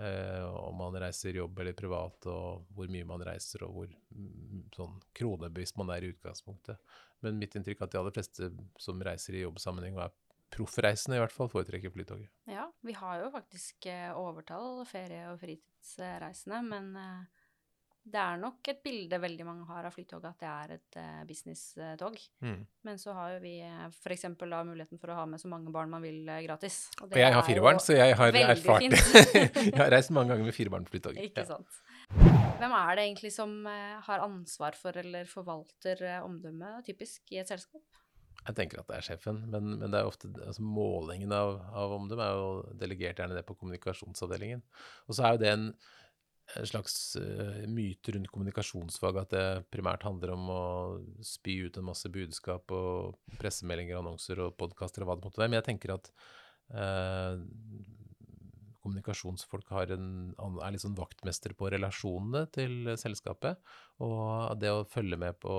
eh, 0.00 0.46
om 0.60 0.78
man 0.80 0.96
reiser 1.02 1.36
jobb 1.38 1.60
eller 1.62 1.76
privat, 1.76 2.26
og 2.30 2.66
hvor 2.74 2.90
mye 2.92 3.06
man 3.08 3.24
reiser, 3.26 3.64
og 3.66 3.76
hvor 3.76 3.92
mm, 3.92 4.64
sånn 4.76 4.96
kronebevisst 5.16 5.78
man 5.80 5.92
er 5.94 6.06
i 6.06 6.12
utgangspunktet. 6.14 6.80
Men 7.24 7.38
mitt 7.40 7.54
inntrykk 7.56 7.82
er 7.82 7.88
at 7.88 7.94
de 7.94 8.00
aller 8.00 8.16
fleste 8.16 8.50
som 8.80 9.02
reiser 9.04 9.36
i 9.36 9.44
jobbsammenheng 9.44 9.98
og 9.98 10.06
er 10.06 10.16
proffreisende, 10.50 11.18
i 11.18 11.22
hvert 11.22 11.34
fall, 11.34 11.50
foretrekker 11.52 11.92
Flytoget. 11.94 12.30
Ja, 12.50 12.66
vi 12.82 12.94
har 12.98 13.20
jo 13.22 13.30
faktisk 13.34 13.86
eh, 13.90 14.10
overtall 14.18 14.82
ferie- 14.88 15.28
og 15.30 15.38
fritidsreisende, 15.42 16.62
men 16.66 16.90
eh, 16.98 17.39
det 18.02 18.16
er 18.20 18.38
nok 18.40 18.68
et 18.72 18.78
bilde 18.82 19.18
veldig 19.20 19.44
mange 19.44 19.66
har 19.68 19.84
av 19.84 19.92
Flytoget 19.94 20.30
at 20.30 20.40
det 20.40 20.48
er 20.50 20.72
et 20.78 20.96
uh, 20.96 21.20
business-tog. 21.28 22.16
Mm. 22.40 22.62
Men 22.88 22.98
så 22.98 23.12
har 23.16 23.34
jo 23.34 23.42
vi 23.44 23.52
f.eks. 23.92 24.24
da 24.40 24.62
muligheten 24.66 25.00
for 25.02 25.12
å 25.12 25.18
ha 25.20 25.26
med 25.28 25.42
så 25.42 25.50
mange 25.52 25.72
barn 25.74 25.92
man 25.92 26.02
vil 26.04 26.24
uh, 26.24 26.40
gratis. 26.46 26.82
Og 27.04 27.12
jeg 27.20 27.36
har 27.36 27.44
fire 27.46 27.64
barn, 27.64 27.80
så 27.82 27.98
jeg 27.98 28.16
har 28.16 28.40
erfart 28.40 28.88
det. 28.88 29.02
Jeg 29.70 29.76
har 29.76 29.92
reist 29.92 30.10
mange 30.16 30.32
ganger 30.32 30.48
med 30.48 30.56
fire 30.56 30.72
barn 30.72 30.88
på 30.88 30.96
Flytoget. 30.96 31.30
Ikke 31.30 31.44
Ja. 31.44 31.56
sant. 31.56 31.80
Hvem 32.60 32.72
er 32.76 32.96
det 32.96 33.04
egentlig 33.06 33.30
som 33.36 33.52
uh, 33.68 34.00
har 34.08 34.24
ansvar 34.24 34.76
for 34.76 34.96
eller 35.00 35.28
forvalter 35.30 36.00
uh, 36.08 36.18
omdømmet 36.26 36.84
typisk 36.88 37.30
i 37.36 37.38
et 37.44 37.48
selskap? 37.52 37.84
Jeg 38.40 38.56
tenker 38.56 38.80
at 38.80 38.88
det 38.88 38.96
er 38.96 39.04
sjefen, 39.04 39.42
men, 39.52 39.74
men 39.76 39.92
det 39.92 40.00
er 40.00 40.08
ofte, 40.08 40.30
altså 40.40 40.64
målingen 40.64 41.32
av, 41.36 41.58
av 41.76 41.92
omdømme 41.98 42.24
er 42.24 42.38
jo 42.40 42.76
delegert 42.80 43.20
gjerne 43.20 43.36
det 43.36 43.44
på 43.44 43.56
kommunikasjonsavdelingen. 43.60 44.62
Og 45.06 45.16
så 45.16 45.26
er 45.28 45.36
jo 45.36 45.42
det 45.42 45.50
en, 45.52 45.66
en 46.56 46.66
slags 46.66 47.16
eh, 47.16 47.66
myte 47.70 48.14
rundt 48.14 48.30
kommunikasjonsfag 48.32 49.20
at 49.22 49.32
det 49.34 49.46
primært 49.72 50.04
handler 50.06 50.34
om 50.34 50.50
å 50.52 50.64
spy 51.24 51.56
ut 51.68 51.78
en 51.78 51.88
masse 51.90 52.10
budskap 52.12 52.72
og 52.74 53.18
pressemeldinger, 53.40 54.00
annonser 54.00 54.42
og 54.46 54.56
podkaster 54.60 55.04
og 55.04 55.10
hva 55.10 55.18
det 55.18 55.26
måtte 55.28 55.42
være. 55.42 55.52
Men 55.52 55.60
jeg 55.60 55.68
tenker 55.70 55.94
at 55.96 56.10
eh, 56.74 57.38
kommunikasjonsfolk 58.80 59.70
en, 59.92 60.10
er 60.40 60.74
litt 60.74 60.82
sånn 60.82 60.98
vaktmester 60.98 61.54
på 61.58 61.70
relasjonene 61.72 62.46
til 62.54 62.92
selskapet. 63.00 63.60
Og 64.02 64.56
det 64.60 64.72
å 64.72 64.86
følge 64.88 65.20
med 65.20 65.38
på 65.42 65.54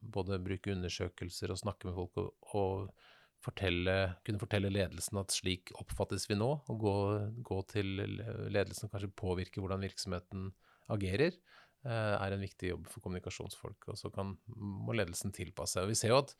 både 0.00 0.42
bruke 0.42 0.74
undersøkelser 0.74 1.54
og 1.54 1.60
snakke 1.62 1.88
med 1.88 1.98
folk 1.98 2.22
og, 2.24 2.32
og 2.58 3.12
fortelle, 3.44 3.96
kunne 4.26 4.40
fortelle 4.40 4.72
ledelsen 4.72 5.20
at 5.20 5.34
slik 5.34 5.72
oppfattes 5.80 6.26
vi 6.30 6.38
nå, 6.38 6.50
og 6.70 6.80
gå, 6.80 6.94
gå 7.44 7.58
til 7.70 7.92
ledelsen 8.00 8.88
og 8.88 8.94
kanskje 8.94 9.12
påvirke 9.20 9.62
hvordan 9.62 9.84
virksomheten 9.84 10.48
agerer, 10.92 11.36
eh, 11.84 12.14
er 12.16 12.34
en 12.34 12.44
viktig 12.44 12.72
jobb 12.72 12.88
for 12.90 13.04
kommunikasjonsfolk. 13.04 13.90
Og 13.92 14.00
så 14.00 14.10
kan, 14.14 14.34
må 14.48 14.96
ledelsen 14.96 15.34
tilpasse 15.34 15.78
seg. 15.78 15.86
Og 15.86 15.92
vi 15.94 15.98
ser 15.98 16.14
jo 16.14 16.22
at 16.22 16.34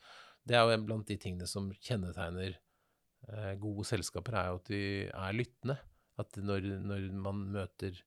det 0.45 0.57
er 0.57 0.65
jo 0.65 0.81
blant 0.85 1.07
de 1.09 1.17
tingene 1.21 1.47
som 1.49 1.71
kjennetegner 1.73 2.57
eh, 2.57 3.53
gode 3.61 3.87
selskaper, 3.89 4.37
er 4.37 4.51
jo 4.51 4.59
at 4.61 4.73
de 4.73 4.83
er 5.09 5.39
lyttende. 5.39 5.79
At 6.21 6.37
når, 6.39 6.69
når 6.85 7.09
man 7.19 7.41
møter 7.55 7.97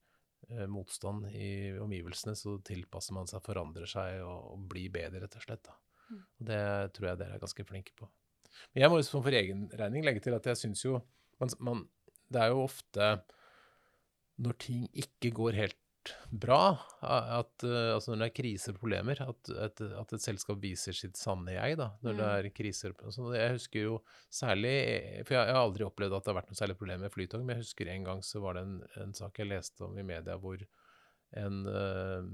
eh, 0.49 0.69
motstand 0.71 1.29
i 1.33 1.75
omgivelsene, 1.83 2.37
så 2.39 2.57
tilpasser 2.67 3.17
man 3.17 3.29
seg, 3.31 3.43
forandrer 3.45 3.91
seg 3.91 4.23
og, 4.23 4.55
og 4.55 4.71
blir 4.71 4.93
bedre, 4.95 5.25
rett 5.25 5.39
og 5.41 5.45
slett. 5.45 5.67
Da. 5.67 5.77
Mm. 6.09 6.23
Og 6.23 6.49
det 6.51 6.63
tror 6.97 7.11
jeg 7.11 7.21
dere 7.21 7.37
er 7.37 7.45
ganske 7.45 7.69
flinke 7.69 7.97
på. 7.99 8.09
Men 8.75 8.83
jeg 8.85 8.91
må 8.93 9.01
jo 9.01 9.09
sånn 9.09 9.25
for 9.27 9.37
egen 9.39 9.67
regning 9.79 10.05
legge 10.07 10.21
til 10.25 10.37
at 10.37 10.47
jeg 10.51 10.57
syns 10.63 10.85
jo 10.85 10.99
man, 11.41 11.53
man, 11.61 11.85
Det 12.31 12.41
er 12.43 12.49
jo 12.55 12.65
ofte 12.65 13.13
når 14.39 14.55
ting 14.63 14.85
ikke 14.95 15.33
går 15.35 15.57
helt 15.59 15.77
bra, 16.31 16.79
at, 17.03 17.65
eh, 17.67 17.91
altså 17.93 18.13
når 18.15 18.21
det 18.23 18.27
er 18.31 18.37
kriser 18.39 18.73
og 18.73 18.79
problemer, 18.81 19.19
at, 19.21 19.51
at, 19.67 19.81
at 20.01 20.13
et 20.17 20.23
selskap 20.25 20.61
viser 20.63 20.95
sitt 20.97 21.19
sanne 21.21 21.53
jeg, 21.53 21.77
da, 21.77 21.91
når 22.07 22.17
det 22.17 22.29
Mm. 22.29 22.37
er 22.39 22.49
kriser. 22.55 22.95
sånn. 23.13 23.35
Jeg 23.37 23.57
husker 23.59 23.81
jo 23.83 23.99
særlig 24.33 25.25
For 25.27 25.35
jeg, 25.35 25.47
jeg 25.51 25.55
har 25.59 25.65
aldri 25.67 25.85
opplevd 25.85 26.17
at 26.17 26.25
det 26.25 26.33
har 26.33 26.39
vært 26.41 26.53
noe 26.53 26.61
særlig 26.63 26.79
problem 26.79 27.01
med 27.05 27.13
Flytog, 27.13 27.45
men 27.45 27.57
jeg 27.57 27.65
husker 27.67 27.89
en 27.93 28.05
gang 28.05 28.23
så 28.25 28.41
var 28.41 28.55
det 28.57 28.63
en, 28.63 28.79
en 29.03 29.13
sak 29.15 29.39
jeg 29.43 29.51
leste 29.51 29.85
om 29.85 29.99
i 29.99 30.07
media 30.07 30.39
hvor 30.39 30.57
en 31.37 31.65
uh, 31.69 32.25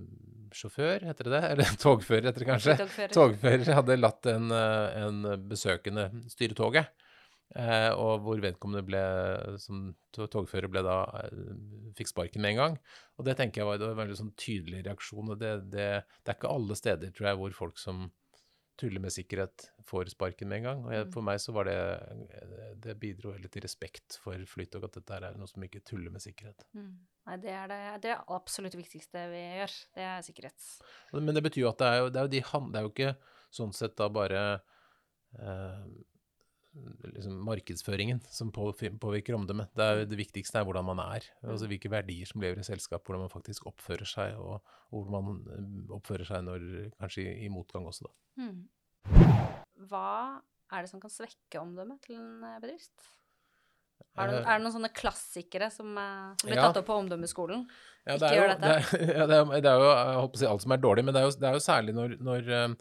sjåfør, 0.55 1.07
heter 1.09 1.29
det 1.29 1.35
det? 1.35 1.43
Eller 1.53 1.71
en 1.71 1.81
togfører, 1.81 2.29
heter 2.29 2.45
det 2.45 2.51
kanskje? 2.51 2.77
Togfører. 2.83 3.15
Togfører 3.17 3.79
hadde 3.81 3.99
latt 3.99 4.31
en, 4.31 4.53
eh, 4.55 5.01
en 5.05 5.49
besøkende 5.51 6.09
styre 6.33 6.57
toget. 6.59 6.93
Eh, 7.55 7.91
og 7.93 8.25
hvor 8.25 8.41
vedkommende 8.43 8.83
ble, 8.87 9.03
som 9.63 9.87
togfører 10.17 10.71
ble 10.73 10.83
da, 10.83 10.97
eh, 11.21 11.55
fikk 11.99 12.11
sparken 12.11 12.43
med 12.43 12.55
en 12.55 12.61
gang. 12.63 12.77
Og 13.19 13.29
det 13.29 13.37
tenker 13.39 13.63
jeg 13.63 13.69
var, 13.69 13.79
det 13.79 13.87
var 13.87 13.95
en 13.95 14.03
veldig 14.03 14.21
sånn 14.23 14.35
tydelig 14.41 14.85
reaksjon. 14.89 15.35
og 15.35 15.39
det, 15.43 15.55
det, 15.75 15.89
det 16.03 16.33
er 16.33 16.39
ikke 16.39 16.55
alle 16.55 16.79
steder, 16.79 17.13
tror 17.15 17.31
jeg, 17.31 17.41
hvor 17.43 17.59
folk 17.61 17.83
som 17.83 18.09
tuller 18.81 19.00
med 19.00 19.12
sikkerhet, 19.14 19.69
får 19.87 20.11
sparken 20.12 20.49
med 20.50 20.59
en 20.59 20.64
gang. 20.69 20.85
Og 20.87 20.93
jeg, 20.93 21.07
Mm. 21.07 21.12
for 21.12 21.23
meg 21.23 21.38
så 21.43 21.52
var 21.54 21.64
det 21.64 21.76
Det 22.85 22.99
bidro 23.00 23.33
heller 23.33 23.49
til 23.49 23.62
respekt 23.62 24.19
for 24.21 24.35
Flytog, 24.47 24.85
at 24.85 24.93
dette 24.99 25.14
er 25.14 25.37
noe 25.38 25.47
som 25.49 25.62
ikke 25.62 25.81
tuller 25.85 26.11
med 26.11 26.21
sikkerhet. 26.21 26.64
Mm. 26.75 26.99
Nei, 27.26 27.37
det 27.40 27.50
er 27.50 27.69
det, 27.69 27.78
det 28.02 28.11
er 28.12 28.25
absolutt 28.28 28.75
viktigste 28.76 29.23
vi 29.31 29.40
gjør. 29.61 29.76
Det 29.95 30.02
er 30.04 30.21
sikkerhet. 30.26 30.66
Men 31.14 31.35
det 31.35 31.43
betyr 31.43 31.62
jo 31.64 31.69
at 31.71 31.78
det 31.78 31.87
er 31.87 31.99
jo, 32.02 32.09
det 32.11 32.21
er 32.21 32.26
jo, 32.26 32.28
de, 32.35 32.40
det 32.73 32.78
er 32.81 32.83
jo 32.83 32.93
ikke 32.93 33.16
sånn 33.50 33.73
sett 33.73 33.97
da 33.97 34.09
bare 34.12 34.43
eh, 35.38 35.87
liksom 37.14 37.37
markedsføringen 37.47 38.21
som 38.33 38.50
påvirker 38.54 39.37
omdømmet. 39.37 39.71
Det, 39.76 39.85
er 39.85 40.07
det 40.11 40.19
viktigste 40.19 40.59
er 40.61 40.66
hvordan 40.66 40.87
man 40.88 41.02
er. 41.04 41.26
Altså 41.47 41.69
hvilke 41.71 41.90
verdier 41.93 42.28
som 42.28 42.43
lever 42.43 42.61
i 42.62 42.66
selskap, 42.66 43.04
hvordan 43.07 43.25
man 43.26 43.33
faktisk 43.33 43.66
oppfører 43.71 44.09
seg, 44.09 44.38
og, 44.40 44.62
og 44.90 45.04
hvordan 45.04 45.28
man 45.28 45.43
eh, 45.54 45.95
oppfører 45.99 46.28
seg 46.28 46.47
når 46.47 46.66
kanskje 46.99 47.26
i, 47.26 47.47
i 47.47 47.52
motgang 47.52 47.87
også, 47.90 48.09
da. 48.09 48.14
Hmm. 48.43 48.64
Hva 49.90 50.40
er 50.75 50.85
det 50.85 50.90
som 50.90 51.02
kan 51.02 51.12
svekke 51.12 51.61
omdømmet 51.61 52.02
til 52.07 52.19
en 52.19 52.43
eh, 52.49 52.59
bedrift? 52.62 53.11
Er 54.14 54.31
det, 54.31 54.40
Eh, 54.40 54.47
er 54.47 54.59
det 54.59 54.62
noen 54.62 54.75
sånne 54.75 54.93
klassikere 54.95 55.69
som, 55.75 55.90
som 56.38 56.47
blir 56.49 56.59
Ja. 56.59 56.69
tatt 56.69 56.81
opp 56.83 56.87
på 56.90 56.97
omdømmeskolen? 57.02 57.64
Ja, 58.07 58.14
Ikke 58.14 58.28
er, 58.28 58.35
gjør 58.37 58.49
jo, 58.50 58.57
det, 58.61 58.71
er, 58.71 59.04
ja, 59.19 59.26
det, 59.31 59.38
er, 59.38 59.61
det 59.64 59.71
er 59.71 59.81
jo 59.83 59.88
jeg 59.90 60.19
håper 60.21 60.38
å 60.38 60.43
si 60.43 60.49
alt 60.50 60.64
som 60.66 60.75
er 60.75 60.83
dårlig, 60.83 61.04
men 61.07 61.14
det 61.16 61.23
er 61.23 61.26
jo, 61.26 61.35
det 61.40 61.49
er 61.49 61.57
jo 61.59 61.62
særlig 61.64 61.95
når, 61.97 62.16
når 62.23 62.50
eh, 62.59 62.75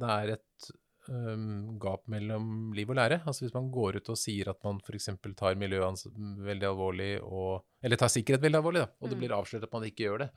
det 0.00 0.10
er 0.16 0.34
et 0.36 0.70
eh, 1.12 1.46
gap 1.82 2.06
mellom 2.12 2.72
liv 2.76 2.90
og 2.90 2.98
lære. 2.98 3.20
Altså 3.26 3.46
hvis 3.46 3.54
man 3.56 3.70
går 3.74 4.00
ut 4.00 4.12
og 4.12 4.20
sier 4.20 4.50
at 4.52 4.62
man 4.66 4.80
f.eks. 4.82 5.10
tar 5.38 5.58
miljøet 5.60 6.06
veldig 6.46 6.70
alvorlig, 6.70 7.10
og, 7.22 7.66
eller 7.82 8.00
tar 8.00 8.12
sikkerhet 8.12 8.44
veldig 8.44 8.62
alvorlig, 8.62 8.86
da, 8.86 8.92
og 9.00 9.10
det 9.10 9.16
Mm. 9.16 9.22
blir 9.24 9.36
avslørt 9.36 9.64
at 9.68 9.72
man 9.72 9.88
ikke 9.88 10.08
gjør 10.08 10.26
det. 10.26 10.30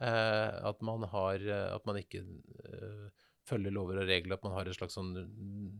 Uh, 0.00 0.68
at 0.70 0.78
man 0.80 1.02
har 1.12 1.42
eh, 1.44 1.74
At 1.74 1.84
man 1.84 1.98
ikke 2.00 2.22
uh, 2.24 3.10
følger 3.44 3.72
lover 3.74 3.98
og 4.00 4.08
regler, 4.08 4.32
at 4.32 4.44
man 4.46 4.54
har 4.54 4.68
et 4.68 4.76
slags 4.76 4.94
sånn 4.96 5.10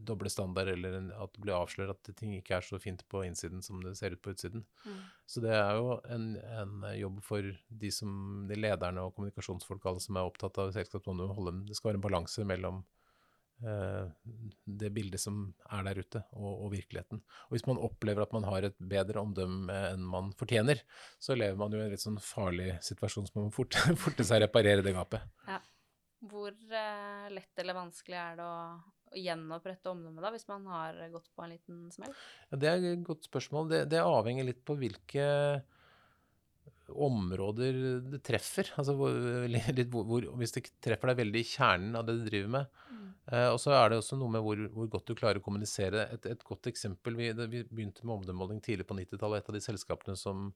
doble 0.05 0.29
standard, 0.33 0.69
eller 0.69 0.97
en, 0.99 1.11
at 1.13 1.33
det 1.33 1.41
blir 1.45 1.55
avslørt 1.57 1.93
at 1.95 2.11
ting 2.19 2.35
ikke 2.37 2.59
er 2.59 2.67
så 2.67 2.81
fint 2.83 3.05
på 3.09 3.23
innsiden 3.25 3.63
som 3.63 3.81
det 3.85 3.95
ser 3.97 4.17
ut 4.17 4.23
på 4.25 4.35
utsiden. 4.35 4.65
Mm. 4.85 5.01
Så 5.31 5.41
det 5.45 5.55
er 5.55 5.79
jo 5.79 5.97
en, 6.11 6.35
en 6.61 6.87
jobb 6.99 7.21
for 7.25 7.47
de, 7.69 7.93
som, 7.95 8.45
de 8.51 8.59
lederne 8.59 9.05
og 9.07 9.15
kommunikasjonsfolk 9.17 9.87
alle 9.87 10.03
som 10.03 10.19
er 10.19 10.29
opptatt 10.29 10.59
av 10.59 10.75
holde 10.75 11.55
Det 11.69 11.79
skal 11.79 11.93
være 11.93 12.01
en 12.01 12.09
balanse 12.09 12.45
mellom 12.49 12.83
det 13.61 14.91
bildet 14.95 15.21
som 15.21 15.43
er 15.69 15.85
der 15.89 16.01
ute, 16.01 16.23
og, 16.33 16.51
og 16.67 16.71
virkeligheten. 16.75 17.21
Og 17.49 17.57
hvis 17.57 17.67
man 17.69 17.81
opplever 17.83 18.25
at 18.25 18.33
man 18.37 18.47
har 18.49 18.67
et 18.69 18.79
bedre 18.79 19.21
omdømme 19.21 19.81
enn 19.91 20.07
man 20.07 20.31
fortjener, 20.39 20.81
så 21.21 21.37
lever 21.37 21.59
man 21.61 21.75
jo 21.75 21.81
i 21.81 21.85
en 21.85 21.93
litt 21.93 22.05
sånn 22.05 22.21
farlig 22.25 22.73
situasjon, 22.87 23.29
som 23.29 23.41
man 23.41 23.51
må 23.51 23.57
fort, 23.57 23.77
forte 24.05 24.27
seg 24.27 24.45
reparere 24.45 24.85
det 24.87 24.95
gapet. 24.97 25.27
Hvor 26.31 26.53
eh, 26.53 27.29
lett 27.33 27.61
eller 27.63 27.79
vanskelig 27.79 28.17
er 28.21 28.41
det 28.41 28.45
å, 28.45 28.65
å 29.09 29.21
gjenopprette 29.21 29.93
omdømmet 29.93 30.25
da, 30.25 30.33
hvis 30.35 30.49
man 30.51 30.67
har 30.69 31.03
gått 31.13 31.31
på 31.33 31.45
en 31.45 31.55
liten 31.55 31.85
smell? 31.95 32.17
Ja, 32.51 32.61
det 32.61 32.73
er 32.73 32.89
et 32.93 33.05
godt 33.07 33.29
spørsmål. 33.29 33.71
Det, 33.73 33.85
det 33.93 34.03
avhenger 34.05 34.49
litt 34.49 34.65
på 34.69 34.77
hvilke 34.81 35.29
områder 36.91 37.79
det 38.11 38.21
treffer. 38.27 38.71
Altså 38.81 38.95
hvor, 38.99 39.15
litt 39.51 39.93
hvor, 39.93 40.07
hvor, 40.09 40.27
hvis 40.41 40.55
det 40.57 40.67
treffer 40.83 41.13
deg 41.13 41.23
veldig 41.25 41.43
i 41.43 41.51
kjernen 41.55 41.99
av 41.99 42.07
det 42.09 42.19
du 42.19 42.27
driver 42.27 42.55
med. 42.59 42.81
Eh, 43.31 43.49
og 43.53 43.61
så 43.63 43.75
er 43.77 43.93
det 43.93 44.01
også 44.01 44.19
noe 44.19 44.33
med 44.35 44.43
hvor, 44.45 44.61
hvor 44.75 44.91
godt 44.97 45.11
du 45.11 45.15
klarer 45.19 45.39
å 45.39 45.45
kommunisere. 45.45 46.09
Et, 46.17 46.29
et 46.33 46.45
godt 46.47 46.67
eksempel, 46.71 47.17
vi, 47.19 47.31
vi 47.33 47.63
begynte 47.69 48.07
med 48.07 48.19
omdømmemåling 48.19 48.63
tidlig 48.65 48.89
på 48.89 48.97
90-tallet. 48.99 49.45
Et 49.45 49.53
av 49.53 49.59
de 49.59 49.65
selskapene 49.65 50.19
som 50.19 50.51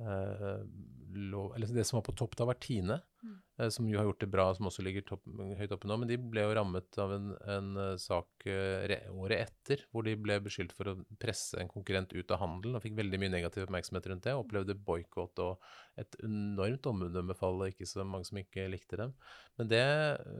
eh, 0.00 0.64
lå, 1.10 1.44
eller 1.56 1.66
det 1.74 1.84
som 1.88 1.98
var 1.98 2.04
på 2.06 2.14
topp 2.16 2.36
da, 2.38 2.46
var 2.48 2.58
Tine, 2.62 3.00
Mm. 3.20 3.34
eh, 3.58 3.68
som 3.68 3.84
jo 3.88 3.98
har 3.98 4.06
gjort 4.06 4.20
det 4.22 4.28
bra, 4.32 4.44
som 4.54 4.68
også 4.70 4.80
ligger 4.86 5.02
topp, 5.04 5.26
høyt 5.58 5.72
oppe 5.74 5.88
nå. 5.90 5.98
Men 6.00 6.08
de 6.08 6.16
ble 6.16 6.40
jo 6.40 6.54
rammet 6.56 6.96
av 7.02 7.10
en, 7.12 7.26
en 7.44 7.66
eh, 7.76 7.96
sak 8.00 8.46
året 8.46 9.34
etter, 9.36 9.82
hvor 9.92 10.06
de 10.06 10.14
ble 10.16 10.38
beskyldt 10.40 10.72
for 10.72 10.88
å 10.88 10.94
presse 11.20 11.58
en 11.60 11.68
konkurrent 11.68 12.14
ut 12.14 12.30
av 12.32 12.40
handelen, 12.40 12.78
og 12.78 12.84
fikk 12.86 12.96
veldig 12.96 13.20
mye 13.20 13.34
negativ 13.34 13.66
oppmerksomhet 13.66 14.08
rundt 14.08 14.24
det. 14.24 14.36
Opplevde 14.38 14.78
boikott 14.78 15.42
og 15.44 15.60
et 16.00 16.16
enormt 16.24 16.86
omdømmefall, 16.88 17.60
og 17.60 17.74
ikke 17.74 17.90
så 17.90 18.06
mange 18.08 18.24
som 18.30 18.40
ikke 18.40 18.70
likte 18.72 18.96
dem. 19.02 19.12
Men 19.60 19.68
det, 19.68 19.84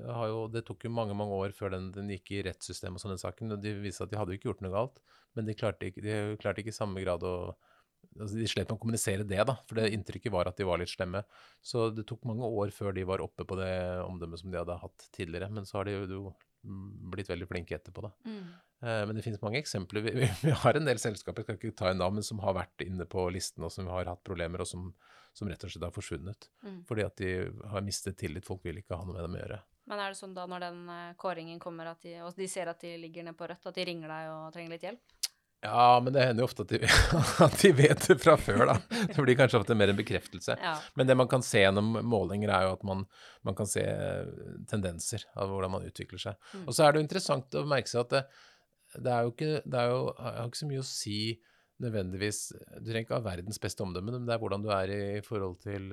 har 0.08 0.30
jo, 0.32 0.46
det 0.48 0.64
tok 0.64 0.86
jo 0.86 0.94
mange 0.94 1.12
mange 1.18 1.36
år 1.36 1.52
før 1.52 1.74
den, 1.76 1.90
den 1.92 2.08
gikk 2.14 2.32
i 2.38 2.44
rettssystemet 2.48 2.96
og 2.96 3.04
sånn, 3.04 3.16
den 3.18 3.24
saken. 3.26 3.52
og 3.58 3.60
De 3.60 3.74
viste 3.82 4.06
at 4.06 4.14
de 4.14 4.16
hadde 4.16 4.32
jo 4.32 4.40
ikke 4.40 4.54
gjort 4.54 4.64
noe 4.64 4.72
galt, 4.72 5.02
men 5.36 5.44
de 5.44 5.58
klarte 5.58 5.90
ikke, 5.90 6.00
de 6.06 6.16
klarte 6.40 6.62
ikke 6.64 6.72
i 6.72 6.80
samme 6.80 7.04
grad 7.04 7.26
å 7.28 7.34
altså 8.18 8.36
De 8.36 8.48
slet 8.50 8.68
med 8.68 8.76
å 8.76 8.80
kommunisere 8.82 9.26
det, 9.26 9.40
da, 9.46 9.54
for 9.68 9.78
det 9.78 9.90
inntrykket 9.94 10.32
var 10.34 10.50
at 10.50 10.58
de 10.58 10.66
var 10.66 10.80
litt 10.80 10.90
slemme. 10.92 11.22
Så 11.62 11.88
det 11.94 12.06
tok 12.08 12.26
mange 12.28 12.46
år 12.46 12.72
før 12.74 12.96
de 12.96 13.06
var 13.06 13.22
oppe 13.24 13.46
på 13.46 13.58
det 13.60 13.72
omdømmet 14.06 14.42
som 14.42 14.50
de 14.50 14.58
hadde 14.60 14.80
hatt 14.82 15.06
tidligere. 15.14 15.50
Men 15.54 15.68
så 15.68 15.80
har 15.80 15.90
de 15.90 15.98
jo 16.00 16.32
blitt 16.62 17.30
veldig 17.30 17.48
flinke 17.48 17.76
etterpå, 17.78 18.04
da. 18.04 18.10
Mm. 18.26 18.42
Eh, 18.82 19.06
Men 19.06 19.16
det 19.16 19.22
finnes 19.24 19.42
mange 19.42 19.60
eksempler. 19.60 20.04
Vi, 20.04 20.10
vi, 20.20 20.28
vi 20.42 20.50
har 20.50 20.76
en 20.76 20.88
del 20.88 21.00
selskaper, 21.00 21.42
jeg 21.42 21.48
skal 21.48 21.60
ikke 21.60 21.78
ta 21.78 21.90
en 21.92 22.00
navn, 22.02 22.18
men 22.20 22.26
som 22.26 22.42
har 22.44 22.56
vært 22.56 22.84
inne 22.86 23.06
på 23.08 23.28
listen, 23.32 23.64
og 23.64 23.72
som 23.72 23.88
har 23.92 24.10
hatt 24.10 24.24
problemer, 24.26 24.64
og 24.64 24.68
som, 24.68 24.90
som 25.36 25.50
rett 25.50 25.64
og 25.64 25.72
slett 25.72 25.86
har 25.88 25.94
forsvunnet. 25.96 26.50
Mm. 26.66 26.80
Fordi 26.88 27.06
at 27.06 27.16
de 27.20 27.34
har 27.72 27.86
mistet 27.86 28.18
tillit. 28.20 28.46
Folk 28.46 28.64
vil 28.66 28.82
ikke 28.82 28.98
ha 28.98 29.06
noe 29.06 29.16
med 29.16 29.26
dem 29.26 29.38
å 29.38 29.42
gjøre. 29.44 29.60
Men 29.90 29.98
er 30.04 30.12
det 30.12 30.20
sånn 30.20 30.36
da 30.36 30.44
når 30.50 30.66
den 30.68 30.82
eh, 30.94 31.14
kåringen 31.20 31.62
kommer, 31.62 31.94
at 31.94 32.04
de, 32.04 32.18
og 32.26 32.36
de 32.36 32.50
ser 32.50 32.70
at 32.70 32.82
de 32.84 32.94
ligger 33.00 33.26
nede 33.26 33.38
på 33.38 33.48
rødt, 33.50 33.66
at 33.66 33.80
de 33.80 33.88
ringer 33.88 34.12
deg 34.12 34.34
og 34.34 34.52
trenger 34.54 34.76
litt 34.76 34.86
hjelp? 34.86 35.16
Ja, 35.60 36.00
men 36.00 36.14
det 36.14 36.22
hender 36.24 36.44
jo 36.44 36.48
ofte 36.48 36.64
at 36.64 36.70
de, 36.72 36.88
at 37.46 37.56
de 37.60 37.70
vet 37.76 38.06
det 38.08 38.16
fra 38.22 38.36
før, 38.40 38.62
da. 38.70 38.76
Det 39.10 39.20
blir 39.20 39.36
kanskje 39.36 39.60
ofte 39.60 39.76
mer 39.76 39.92
en 39.92 39.98
bekreftelse. 39.98 40.56
Ja. 40.56 40.72
Men 40.96 41.10
det 41.10 41.16
man 41.20 41.28
kan 41.28 41.44
se 41.44 41.60
gjennom 41.60 41.98
målinger, 42.08 42.52
er 42.56 42.68
jo 42.68 42.78
at 42.78 42.86
man, 42.88 43.04
man 43.44 43.58
kan 43.58 43.68
se 43.68 43.84
tendenser 44.70 45.26
av 45.36 45.52
hvordan 45.52 45.74
man 45.76 45.84
utvikler 45.88 46.22
seg. 46.22 46.40
Mm. 46.54 46.64
Og 46.64 46.76
så 46.76 46.86
er 46.86 46.92
det 46.92 47.02
jo 47.02 47.06
interessant 47.08 47.60
å 47.60 47.66
merke 47.68 47.92
seg 47.92 48.06
at 48.06 48.16
det, 48.16 48.24
det 49.04 49.12
er 49.14 49.22
jo 49.22 49.30
ikke 49.30 49.52
Det 49.70 49.82
jo, 49.86 50.00
har 50.18 50.48
ikke 50.48 50.58
så 50.58 50.66
mye 50.66 50.80
å 50.82 50.88
si 50.88 51.18
nødvendigvis 51.80 52.40
Du 52.80 52.88
trenger 52.88 53.04
ikke 53.04 53.14
ha 53.20 53.22
verdens 53.22 53.60
beste 53.62 53.84
omdømme, 53.84 54.16
men 54.16 54.26
det 54.26 54.34
er 54.34 54.42
hvordan 54.42 54.64
du 54.64 54.72
er 54.74 54.90
i, 54.96 55.02
forhold 55.24 55.60
til 55.62 55.92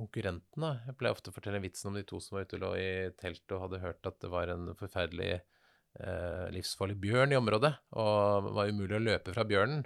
konkurrentene. 0.00 0.72
Jeg 0.86 0.96
pleier 0.96 1.16
ofte 1.16 1.32
å 1.32 1.36
fortelle 1.36 1.60
vitsen 1.62 1.90
om 1.90 1.96
de 1.98 2.04
to 2.08 2.20
som 2.22 2.36
var 2.36 2.48
ute 2.48 2.56
og 2.56 2.64
lå 2.64 2.72
i 2.80 2.90
teltet 3.20 3.52
og 3.56 3.66
hadde 3.66 3.82
hørt 3.84 4.08
at 4.08 4.16
det 4.22 4.30
var 4.32 4.52
en 4.52 4.70
forferdelig 4.78 5.32
eh, 5.36 5.42
livsfarlig 6.54 6.94
bjørn 7.02 7.34
i 7.34 7.36
området, 7.36 7.72
og 7.98 8.46
det 8.46 8.52
var 8.56 8.70
umulig 8.70 8.96
å 8.96 9.02
løpe 9.02 9.34
fra 9.34 9.44
bjørnen. 9.44 9.82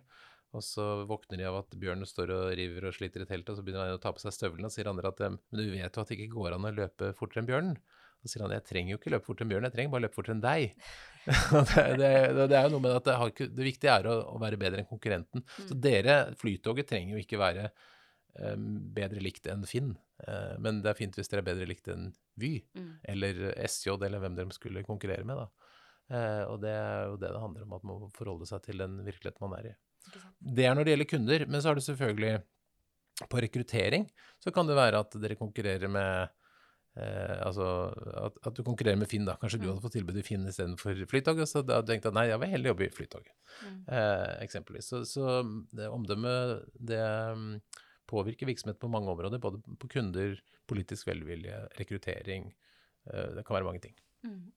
Og 0.55 0.63
så 0.63 0.85
våkner 1.09 1.41
de 1.41 1.47
av 1.49 1.57
at 1.65 1.75
bjørnen 1.81 2.07
står 2.07 2.31
og 2.31 2.45
river 2.55 2.87
og 2.87 2.95
sliter 2.95 3.25
i 3.25 3.27
teltet, 3.27 3.51
og 3.51 3.59
så 3.59 3.65
begynner 3.67 3.89
han 3.89 3.97
å 3.97 4.03
ta 4.03 4.13
på 4.15 4.23
seg 4.23 4.37
støvlene, 4.37 4.69
og 4.69 4.75
sier 4.75 4.87
andre 4.91 5.11
at 5.11 5.23
eh, 5.27 5.33
men 5.35 5.59
du 5.59 5.65
vet 5.73 5.97
jo 5.97 6.05
at 6.05 6.13
det 6.13 6.19
ikke 6.19 6.37
går 6.37 6.55
an 6.55 6.69
å 6.69 6.75
løpe 6.77 7.09
fortere 7.19 7.43
enn 7.43 7.49
bjørnen. 7.49 7.81
Så 8.23 8.31
sier 8.31 8.45
han 8.45 8.55
jeg 8.55 8.65
trenger 8.69 8.95
jo 8.95 9.01
ikke 9.01 9.11
løpe 9.17 9.27
fortere 9.27 9.49
enn 9.49 9.51
bjørnen, 9.51 9.67
jeg 9.69 9.75
trenger 9.75 9.95
bare 9.97 10.05
løpe 10.07 10.19
fortere 10.21 10.37
enn 10.37 10.45
deg. 10.45 10.77
Og 11.59 11.73
det, 11.73 11.85
det, 11.99 12.47
det 12.53 12.61
er 12.61 12.69
jo 12.69 12.73
noe 12.77 12.85
med 12.87 12.95
at 13.01 13.09
det, 13.09 13.17
har 13.19 13.33
ikke, 13.35 13.49
det 13.57 13.67
viktige 13.67 13.99
er 13.99 14.09
å, 14.13 14.15
å 14.37 14.39
være 14.45 14.61
bedre 14.61 14.85
enn 14.85 14.89
konkurrenten. 14.93 15.45
Så 15.59 15.75
dere, 15.89 16.21
Flytoget, 16.39 16.89
trenger 16.93 17.17
jo 17.17 17.25
ikke 17.25 17.41
være 17.43 17.67
um, 18.39 18.71
bedre 18.95 19.25
likt 19.25 19.51
enn 19.51 19.67
Finn, 19.69 19.97
uh, 20.29 20.55
men 20.63 20.85
det 20.85 20.93
er 20.95 21.01
fint 21.03 21.19
hvis 21.19 21.33
dere 21.33 21.43
er 21.43 21.51
bedre 21.51 21.69
likt 21.73 21.91
enn 21.91 22.13
Vy, 22.41 22.57
Mm. 22.75 22.89
eller 23.11 23.45
SJ, 23.63 23.93
eller 23.99 24.23
hvem 24.23 24.39
dere 24.39 24.55
skulle 24.55 24.87
konkurrere 24.87 25.27
med, 25.27 25.43
da. 25.43 25.64
Eh, 26.11 26.45
og 26.51 26.61
det 26.61 26.71
er 26.75 27.07
jo 27.09 27.17
det 27.17 27.31
det 27.33 27.41
handler 27.41 27.63
om, 27.65 27.73
at 27.79 27.85
man 27.89 28.01
må 28.03 28.11
forholde 28.17 28.47
seg 28.47 28.63
til 28.67 28.79
den 28.83 28.99
virkeligheten 29.07 29.41
man 29.49 29.59
er 29.61 29.71
i. 29.71 29.75
Det 30.45 30.67
er 30.69 30.75
når 30.77 30.85
det 30.85 30.93
gjelder 30.95 31.09
kunder, 31.15 31.47
men 31.49 31.63
så 31.65 31.71
er 31.71 31.79
det 31.79 31.85
selvfølgelig 31.87 32.35
på 33.31 33.41
rekruttering, 33.41 34.09
så 34.43 34.53
kan 34.53 34.67
det 34.69 34.77
være 34.77 34.99
at 35.01 35.15
dere 35.23 35.37
konkurrerer 35.39 35.89
med 35.89 36.29
eh, 36.99 37.39
altså 37.47 37.67
at, 38.27 38.37
at 38.51 38.55
du 38.59 38.63
konkurrerer 38.67 38.99
med 39.01 39.09
Finn, 39.11 39.25
da. 39.27 39.37
Kanskje 39.41 39.61
du 39.63 39.65
Mm. 39.67 39.71
hadde 39.73 39.83
fått 39.87 39.97
tilbud 39.97 40.19
i 40.21 40.23
Finn 40.27 40.45
istedenfor 40.47 41.01
Flytoget, 41.11 41.49
så 41.49 41.63
da 41.67 41.81
tenkte 41.83 42.11
at 42.13 42.15
nei, 42.19 42.27
jeg 42.29 42.39
vil 42.43 42.53
heller 42.53 42.71
jobbe 42.75 42.87
i 42.87 42.93
Flytoget, 42.93 43.33
Mm. 43.63 43.79
eh, 43.89 44.35
eksempelvis. 44.45 44.91
Så, 44.93 45.01
så 45.09 45.41
det 45.73 45.89
omdømmet, 45.89 46.69
det 46.79 47.01
mm, 47.39 47.61
påvirker 48.11 48.47
virksomhet 48.47 48.79
på 48.79 48.91
mange 48.93 49.09
områder, 49.11 49.39
både 49.41 49.63
på 49.79 49.89
kunder, 49.89 50.37
politisk 50.69 51.07
velvilje, 51.09 51.65
rekruttering. 51.81 52.53
Eh, 53.11 53.31
det 53.39 53.47
kan 53.47 53.57
være 53.57 53.65
mange 53.71 53.81
ting. 53.81 53.95
Mm. 54.27 54.53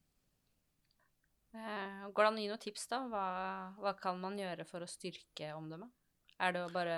Eh, 1.58 2.10
går 2.14 2.24
det 2.24 2.30
an 2.30 2.38
å 2.38 2.44
gi 2.44 2.50
noen 2.52 2.62
tips, 2.62 2.88
da? 2.92 3.02
Hva, 3.10 3.26
hva 3.82 3.94
kan 3.98 4.20
man 4.22 4.38
gjøre 4.40 4.66
for 4.68 4.86
å 4.86 4.90
styrke 4.90 5.52
omdømmet? 5.58 5.90
Er 6.44 6.54
det 6.54 6.64
å 6.68 6.72
bare 6.74 6.98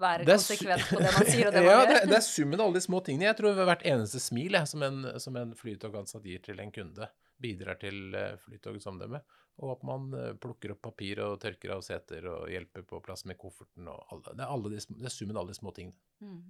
være 0.00 0.26
Det 0.28 0.36
konsekvent 0.38 0.86
på 0.90 1.00
det 1.00 1.10
man 1.16 1.26
sier, 1.26 1.48
og 1.48 1.56
det 1.56 1.62
man 1.64 1.72
ja, 1.72 1.82
gjør? 1.86 2.06
det 2.12 2.16
er 2.18 2.24
summen 2.26 2.60
av 2.60 2.68
alle 2.68 2.80
de 2.80 2.84
små 2.84 3.02
tingene. 3.06 3.28
Jeg 3.30 3.38
tror 3.40 3.60
hvert 3.64 3.84
eneste 3.88 4.22
smil 4.22 4.58
jeg, 4.58 4.70
som 4.70 4.86
en, 4.86 5.02
som 5.22 5.38
en 5.40 5.54
flytogansatt 5.56 6.28
gir 6.28 6.42
til 6.44 6.62
en 6.62 6.72
kunde, 6.74 7.10
bidrar 7.40 7.80
til 7.80 8.16
eh, 8.16 8.34
Flytogets 8.44 8.88
omdømme. 8.90 9.22
Og 9.60 9.74
at 9.74 9.84
man 9.88 10.08
eh, 10.16 10.32
plukker 10.40 10.74
opp 10.76 10.82
papir 10.90 11.22
og 11.24 11.38
tørker 11.42 11.74
av 11.76 11.84
seter 11.84 12.28
og 12.30 12.50
hjelper 12.52 12.84
på 12.88 13.00
plass 13.04 13.26
med 13.28 13.40
kofferten 13.40 13.88
og 13.92 14.12
alle. 14.12 14.34
Det 14.34 14.44
er, 14.44 14.48
alle 14.50 14.74
de, 14.74 14.82
det 15.00 15.08
er 15.08 15.14
summen 15.14 15.38
av 15.38 15.44
alle 15.44 15.56
de 15.56 15.60
små 15.60 15.72
tingene. 15.76 15.96
Mm. 16.20 16.42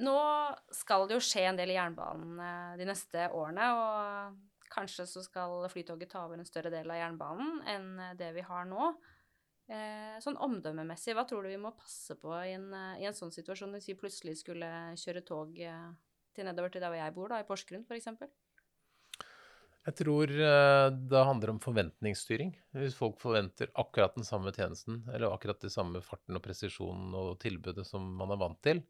Nå 0.00 0.20
skal 0.72 1.04
det 1.08 1.18
jo 1.18 1.24
skje 1.24 1.44
en 1.50 1.58
del 1.58 1.74
i 1.74 1.76
jernbanen 1.76 2.38
de 2.78 2.86
neste 2.88 3.26
årene, 3.36 3.66
og 3.76 4.38
kanskje 4.70 5.06
så 5.08 5.22
skal 5.24 5.64
Flytoget 5.70 6.12
ta 6.12 6.24
over 6.26 6.40
en 6.40 6.48
større 6.48 6.72
del 6.72 6.90
av 6.90 7.00
jernbanen 7.00 7.62
enn 7.68 7.88
eh, 7.98 8.16
det 8.18 8.32
vi 8.36 8.44
har 8.46 8.68
nå. 8.68 8.92
Eh, 9.70 10.18
sånn 10.22 10.38
omdømmemessig, 10.42 11.14
hva 11.14 11.26
tror 11.28 11.46
du 11.46 11.52
vi 11.52 11.62
må 11.62 11.72
passe 11.78 12.16
på 12.18 12.32
i 12.42 12.54
en, 12.56 12.70
eh, 12.74 13.00
i 13.02 13.08
en 13.08 13.16
sånn 13.16 13.34
situasjon 13.34 13.74
hvis 13.76 13.90
vi 13.92 13.98
plutselig 13.98 14.40
skulle 14.42 14.70
kjøre 14.98 15.24
tog 15.26 15.58
til 15.60 16.46
nedover 16.46 16.72
til 16.72 16.82
der 16.82 16.92
hvor 16.92 17.00
jeg 17.00 17.16
bor, 17.16 17.32
da, 17.32 17.40
i 17.42 17.48
Porsgrunn 17.48 17.86
f.eks.? 17.86 18.08
Jeg 19.80 19.96
tror 19.96 20.28
det 20.28 21.20
handler 21.24 21.54
om 21.54 21.58
forventningsstyring. 21.64 22.50
Hvis 22.76 22.98
folk 22.98 23.16
forventer 23.18 23.70
akkurat 23.80 24.12
den 24.14 24.26
samme 24.28 24.52
tjenesten, 24.52 25.00
eller 25.08 25.32
akkurat 25.32 25.62
den 25.64 25.72
samme 25.72 26.02
farten 26.04 26.36
og 26.36 26.44
presisjonen 26.44 27.14
og 27.16 27.38
tilbudet 27.40 27.86
som 27.88 28.04
man 28.18 28.34
er 28.34 28.42
vant 28.42 28.60
til, 28.66 28.82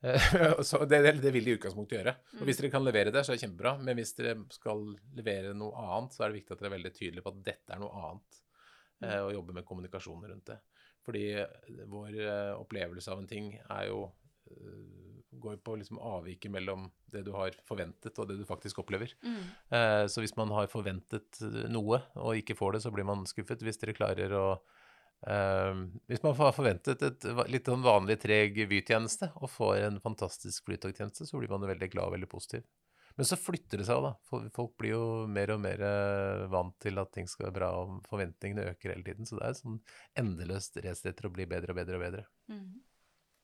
så 0.68 0.84
det, 0.88 1.00
det, 1.20 1.30
vil 1.34 1.44
de 1.44 1.52
i 1.52 1.56
utgangspunktet 1.58 1.98
gjøre. 1.98 2.14
Og 2.38 2.48
hvis 2.48 2.60
dere 2.60 2.72
kan 2.72 2.86
levere 2.86 3.12
det, 3.14 3.24
så 3.24 3.32
er 3.32 3.38
det 3.38 3.44
kjempebra. 3.44 3.74
Men 3.84 4.00
hvis 4.00 4.14
dere 4.18 4.36
skal 4.54 4.86
levere 5.16 5.52
noe 5.56 5.84
annet, 5.84 6.16
så 6.16 6.24
er 6.24 6.30
det 6.30 6.40
viktig 6.40 6.56
at 6.56 6.62
dere 6.62 6.70
er 6.72 6.76
veldig 6.78 6.94
tydelige 6.96 7.26
på 7.26 7.34
at 7.34 7.42
dette 7.50 7.76
er 7.76 7.82
noe 7.82 8.04
annet, 8.06 8.40
eh, 9.04 9.20
og 9.20 9.34
jobbe 9.36 9.58
med 9.58 9.68
kommunikasjon 9.68 10.26
rundt 10.30 10.52
det. 10.52 10.58
Fordi 11.06 11.26
eh, 11.42 11.84
vår 11.90 12.16
eh, 12.16 12.56
opplevelse 12.56 13.12
av 13.12 13.22
en 13.22 13.30
ting 13.30 13.52
er 13.60 13.86
jo 13.90 14.02
eh, 14.50 15.10
går 15.40 15.60
på 15.62 15.76
liksom 15.78 16.00
avviket 16.02 16.50
mellom 16.50 16.88
det 17.12 17.22
du 17.26 17.32
har 17.34 17.54
forventet 17.66 18.18
og 18.18 18.28
det 18.28 18.38
du 18.40 18.44
faktisk 18.48 18.82
opplever. 18.82 19.12
Mm. 19.22 19.42
Eh, 19.76 20.04
Så 20.10 20.24
hvis 20.24 20.36
man 20.36 20.50
har 20.56 20.70
forventet 20.72 21.42
eh, 21.44 21.64
noe 21.70 22.02
og 22.16 22.36
ikke 22.40 22.56
får 22.58 22.76
det, 22.76 22.82
så 22.84 22.92
blir 22.94 23.06
man 23.06 23.26
skuffet. 23.28 23.62
Hvis 23.62 23.78
dere 23.82 23.96
klarer 23.96 24.34
å 24.36 24.46
eh, 24.56 24.78
Hvis 25.20 26.22
man 26.24 26.32
har 26.38 26.54
forventet 26.56 27.02
et 27.04 27.24
litt 27.52 27.66
sånn 27.68 27.82
vanlig 27.84 28.16
treg 28.22 28.56
Vy-tjeneste 28.70 29.28
og 29.36 29.50
får 29.52 29.82
en 29.84 29.98
fantastisk 30.00 30.70
flytogtjeneste, 30.70 31.26
så 31.28 31.40
blir 31.40 31.52
man 31.52 31.66
veldig 31.68 31.90
glad 31.92 32.08
og 32.08 32.14
veldig 32.14 32.30
positiv. 32.30 32.64
Men 33.20 33.26
så 33.28 33.36
flytter 33.36 33.80
det 33.80 33.84
seg 33.84 33.98
jo, 33.98 34.04
da. 34.06 34.48
Folk 34.56 34.76
blir 34.80 34.94
jo 34.94 35.06
mer 35.28 35.50
og 35.52 35.58
mer 35.60 35.82
eh, 35.84 36.44
vant 36.48 36.76
til 36.80 37.00
at 37.02 37.10
ting 37.12 37.26
skal 37.28 37.48
være 37.48 37.56
bra, 37.58 37.70
og 37.82 38.06
forventningene 38.08 38.68
øker 38.70 38.94
hele 38.94 39.04
tiden. 39.04 39.28
Så 39.28 39.36
det 39.36 39.44
er 39.44 39.52
et 39.52 39.60
sånn 39.60 39.80
endeløst 40.22 40.78
race 40.86 41.10
etter 41.10 41.28
å 41.28 41.32
bli 41.34 41.44
bedre 41.50 41.74
og 41.74 41.80
bedre 41.82 41.98
og 41.98 42.04
bedre. 42.06 42.24
Mm. 42.48 42.78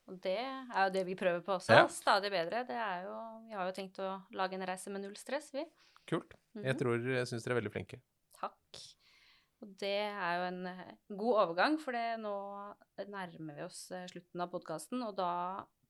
Og 0.07 0.21
det 0.23 0.39
er 0.39 0.79
jo 0.87 0.93
det 0.95 1.03
vi 1.09 1.17
prøver 1.19 1.43
på 1.45 1.57
også. 1.59 1.75
Ja. 1.77 1.87
Stadig 1.93 2.31
bedre. 2.33 2.63
Det 2.69 2.79
er 2.79 3.05
jo, 3.09 3.17
vi 3.51 3.59
har 3.59 3.69
jo 3.69 3.75
tenkt 3.77 3.99
å 4.01 4.13
lage 4.39 4.57
en 4.57 4.65
reise 4.71 4.93
med 4.95 5.03
null 5.05 5.17
stress, 5.19 5.51
vi. 5.53 5.67
Kult. 6.07 6.39
Mhm. 6.55 6.69
Jeg 6.71 6.81
tror 6.81 7.11
jeg 7.17 7.29
syns 7.29 7.45
dere 7.45 7.59
er 7.59 7.61
veldig 7.61 7.75
flinke. 7.75 8.01
Takk. 8.39 8.87
Og 9.65 9.71
det 9.81 9.95
er 10.05 10.35
jo 10.37 10.45
en 10.51 10.67
eh, 10.69 10.91
god 11.17 11.39
overgang, 11.47 11.79
for 11.81 11.97
nå 12.21 12.33
nærmer 13.09 13.57
vi 13.57 13.65
oss 13.65 13.87
eh, 13.97 14.05
slutten 14.11 14.43
av 14.45 14.51
podkasten, 14.53 15.01
og 15.07 15.15
da 15.17 15.31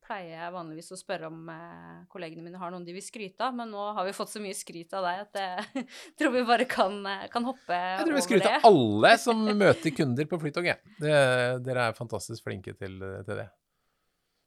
pleier 0.07 0.37
jeg 0.37 0.53
vanligvis 0.55 0.93
å 0.95 0.99
spørre 1.01 1.27
om 1.33 1.49
eh, 1.51 2.05
kollegene 2.13 2.45
mine 2.47 2.61
har 2.63 2.71
noen 2.71 2.85
de 2.87 2.95
vil 2.95 3.03
skryte 3.03 3.43
av, 3.43 3.57
men 3.59 3.73
nå 3.75 3.89
har 3.97 4.07
vi 4.07 4.15
fått 4.15 4.31
så 4.31 4.43
mye 4.45 4.55
skryt 4.55 4.95
av 4.95 5.03
deg 5.09 5.25
at 5.25 5.41
jeg 5.43 5.85
tror 6.21 6.31
vi 6.37 6.45
bare 6.47 6.69
kan, 6.71 7.01
kan 7.35 7.49
hoppe 7.51 7.75
Jeg 7.75 8.07
tror 8.07 8.19
vi 8.21 8.25
skryter 8.29 8.55
av 8.61 8.69
alle 8.71 9.13
som 9.27 9.43
møter 9.59 9.97
kunder 9.99 10.31
på 10.31 10.39
Flytoget. 10.47 10.87
Det- 11.03 11.59
Dere 11.67 11.89
er 11.91 11.99
fantastisk 11.99 12.47
flinke 12.47 12.77
til, 12.79 13.01
til 13.27 13.35
det. 13.43 13.49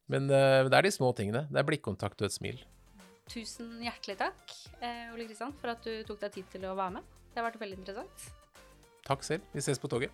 Men 0.09 0.25
det 0.31 0.73
er 0.73 0.87
de 0.87 0.89
små 0.95 1.11
tingene. 1.13 1.43
Det 1.51 1.59
er 1.59 1.67
blikkontakt 1.67 2.23
og 2.23 2.29
et 2.31 2.33
smil. 2.33 2.63
Tusen 3.29 3.75
hjertelig 3.83 4.15
takk, 4.17 4.55
Ole 5.13 5.27
Kristian, 5.27 5.51
for 5.59 5.75
at 5.75 5.83
du 5.85 5.91
tok 6.07 6.23
deg 6.23 6.31
tid 6.39 6.47
til 6.55 6.63
å 6.65 6.71
være 6.79 6.95
med. 6.95 7.11
Det 7.29 7.37
har 7.37 7.45
vært 7.51 7.59
veldig 7.61 7.77
interessant. 7.83 8.29
Takk 9.09 9.23
selv. 9.23 9.41
Vi 9.53 9.61
ses 9.61 9.79
på 9.79 9.87
toget. 9.87 10.09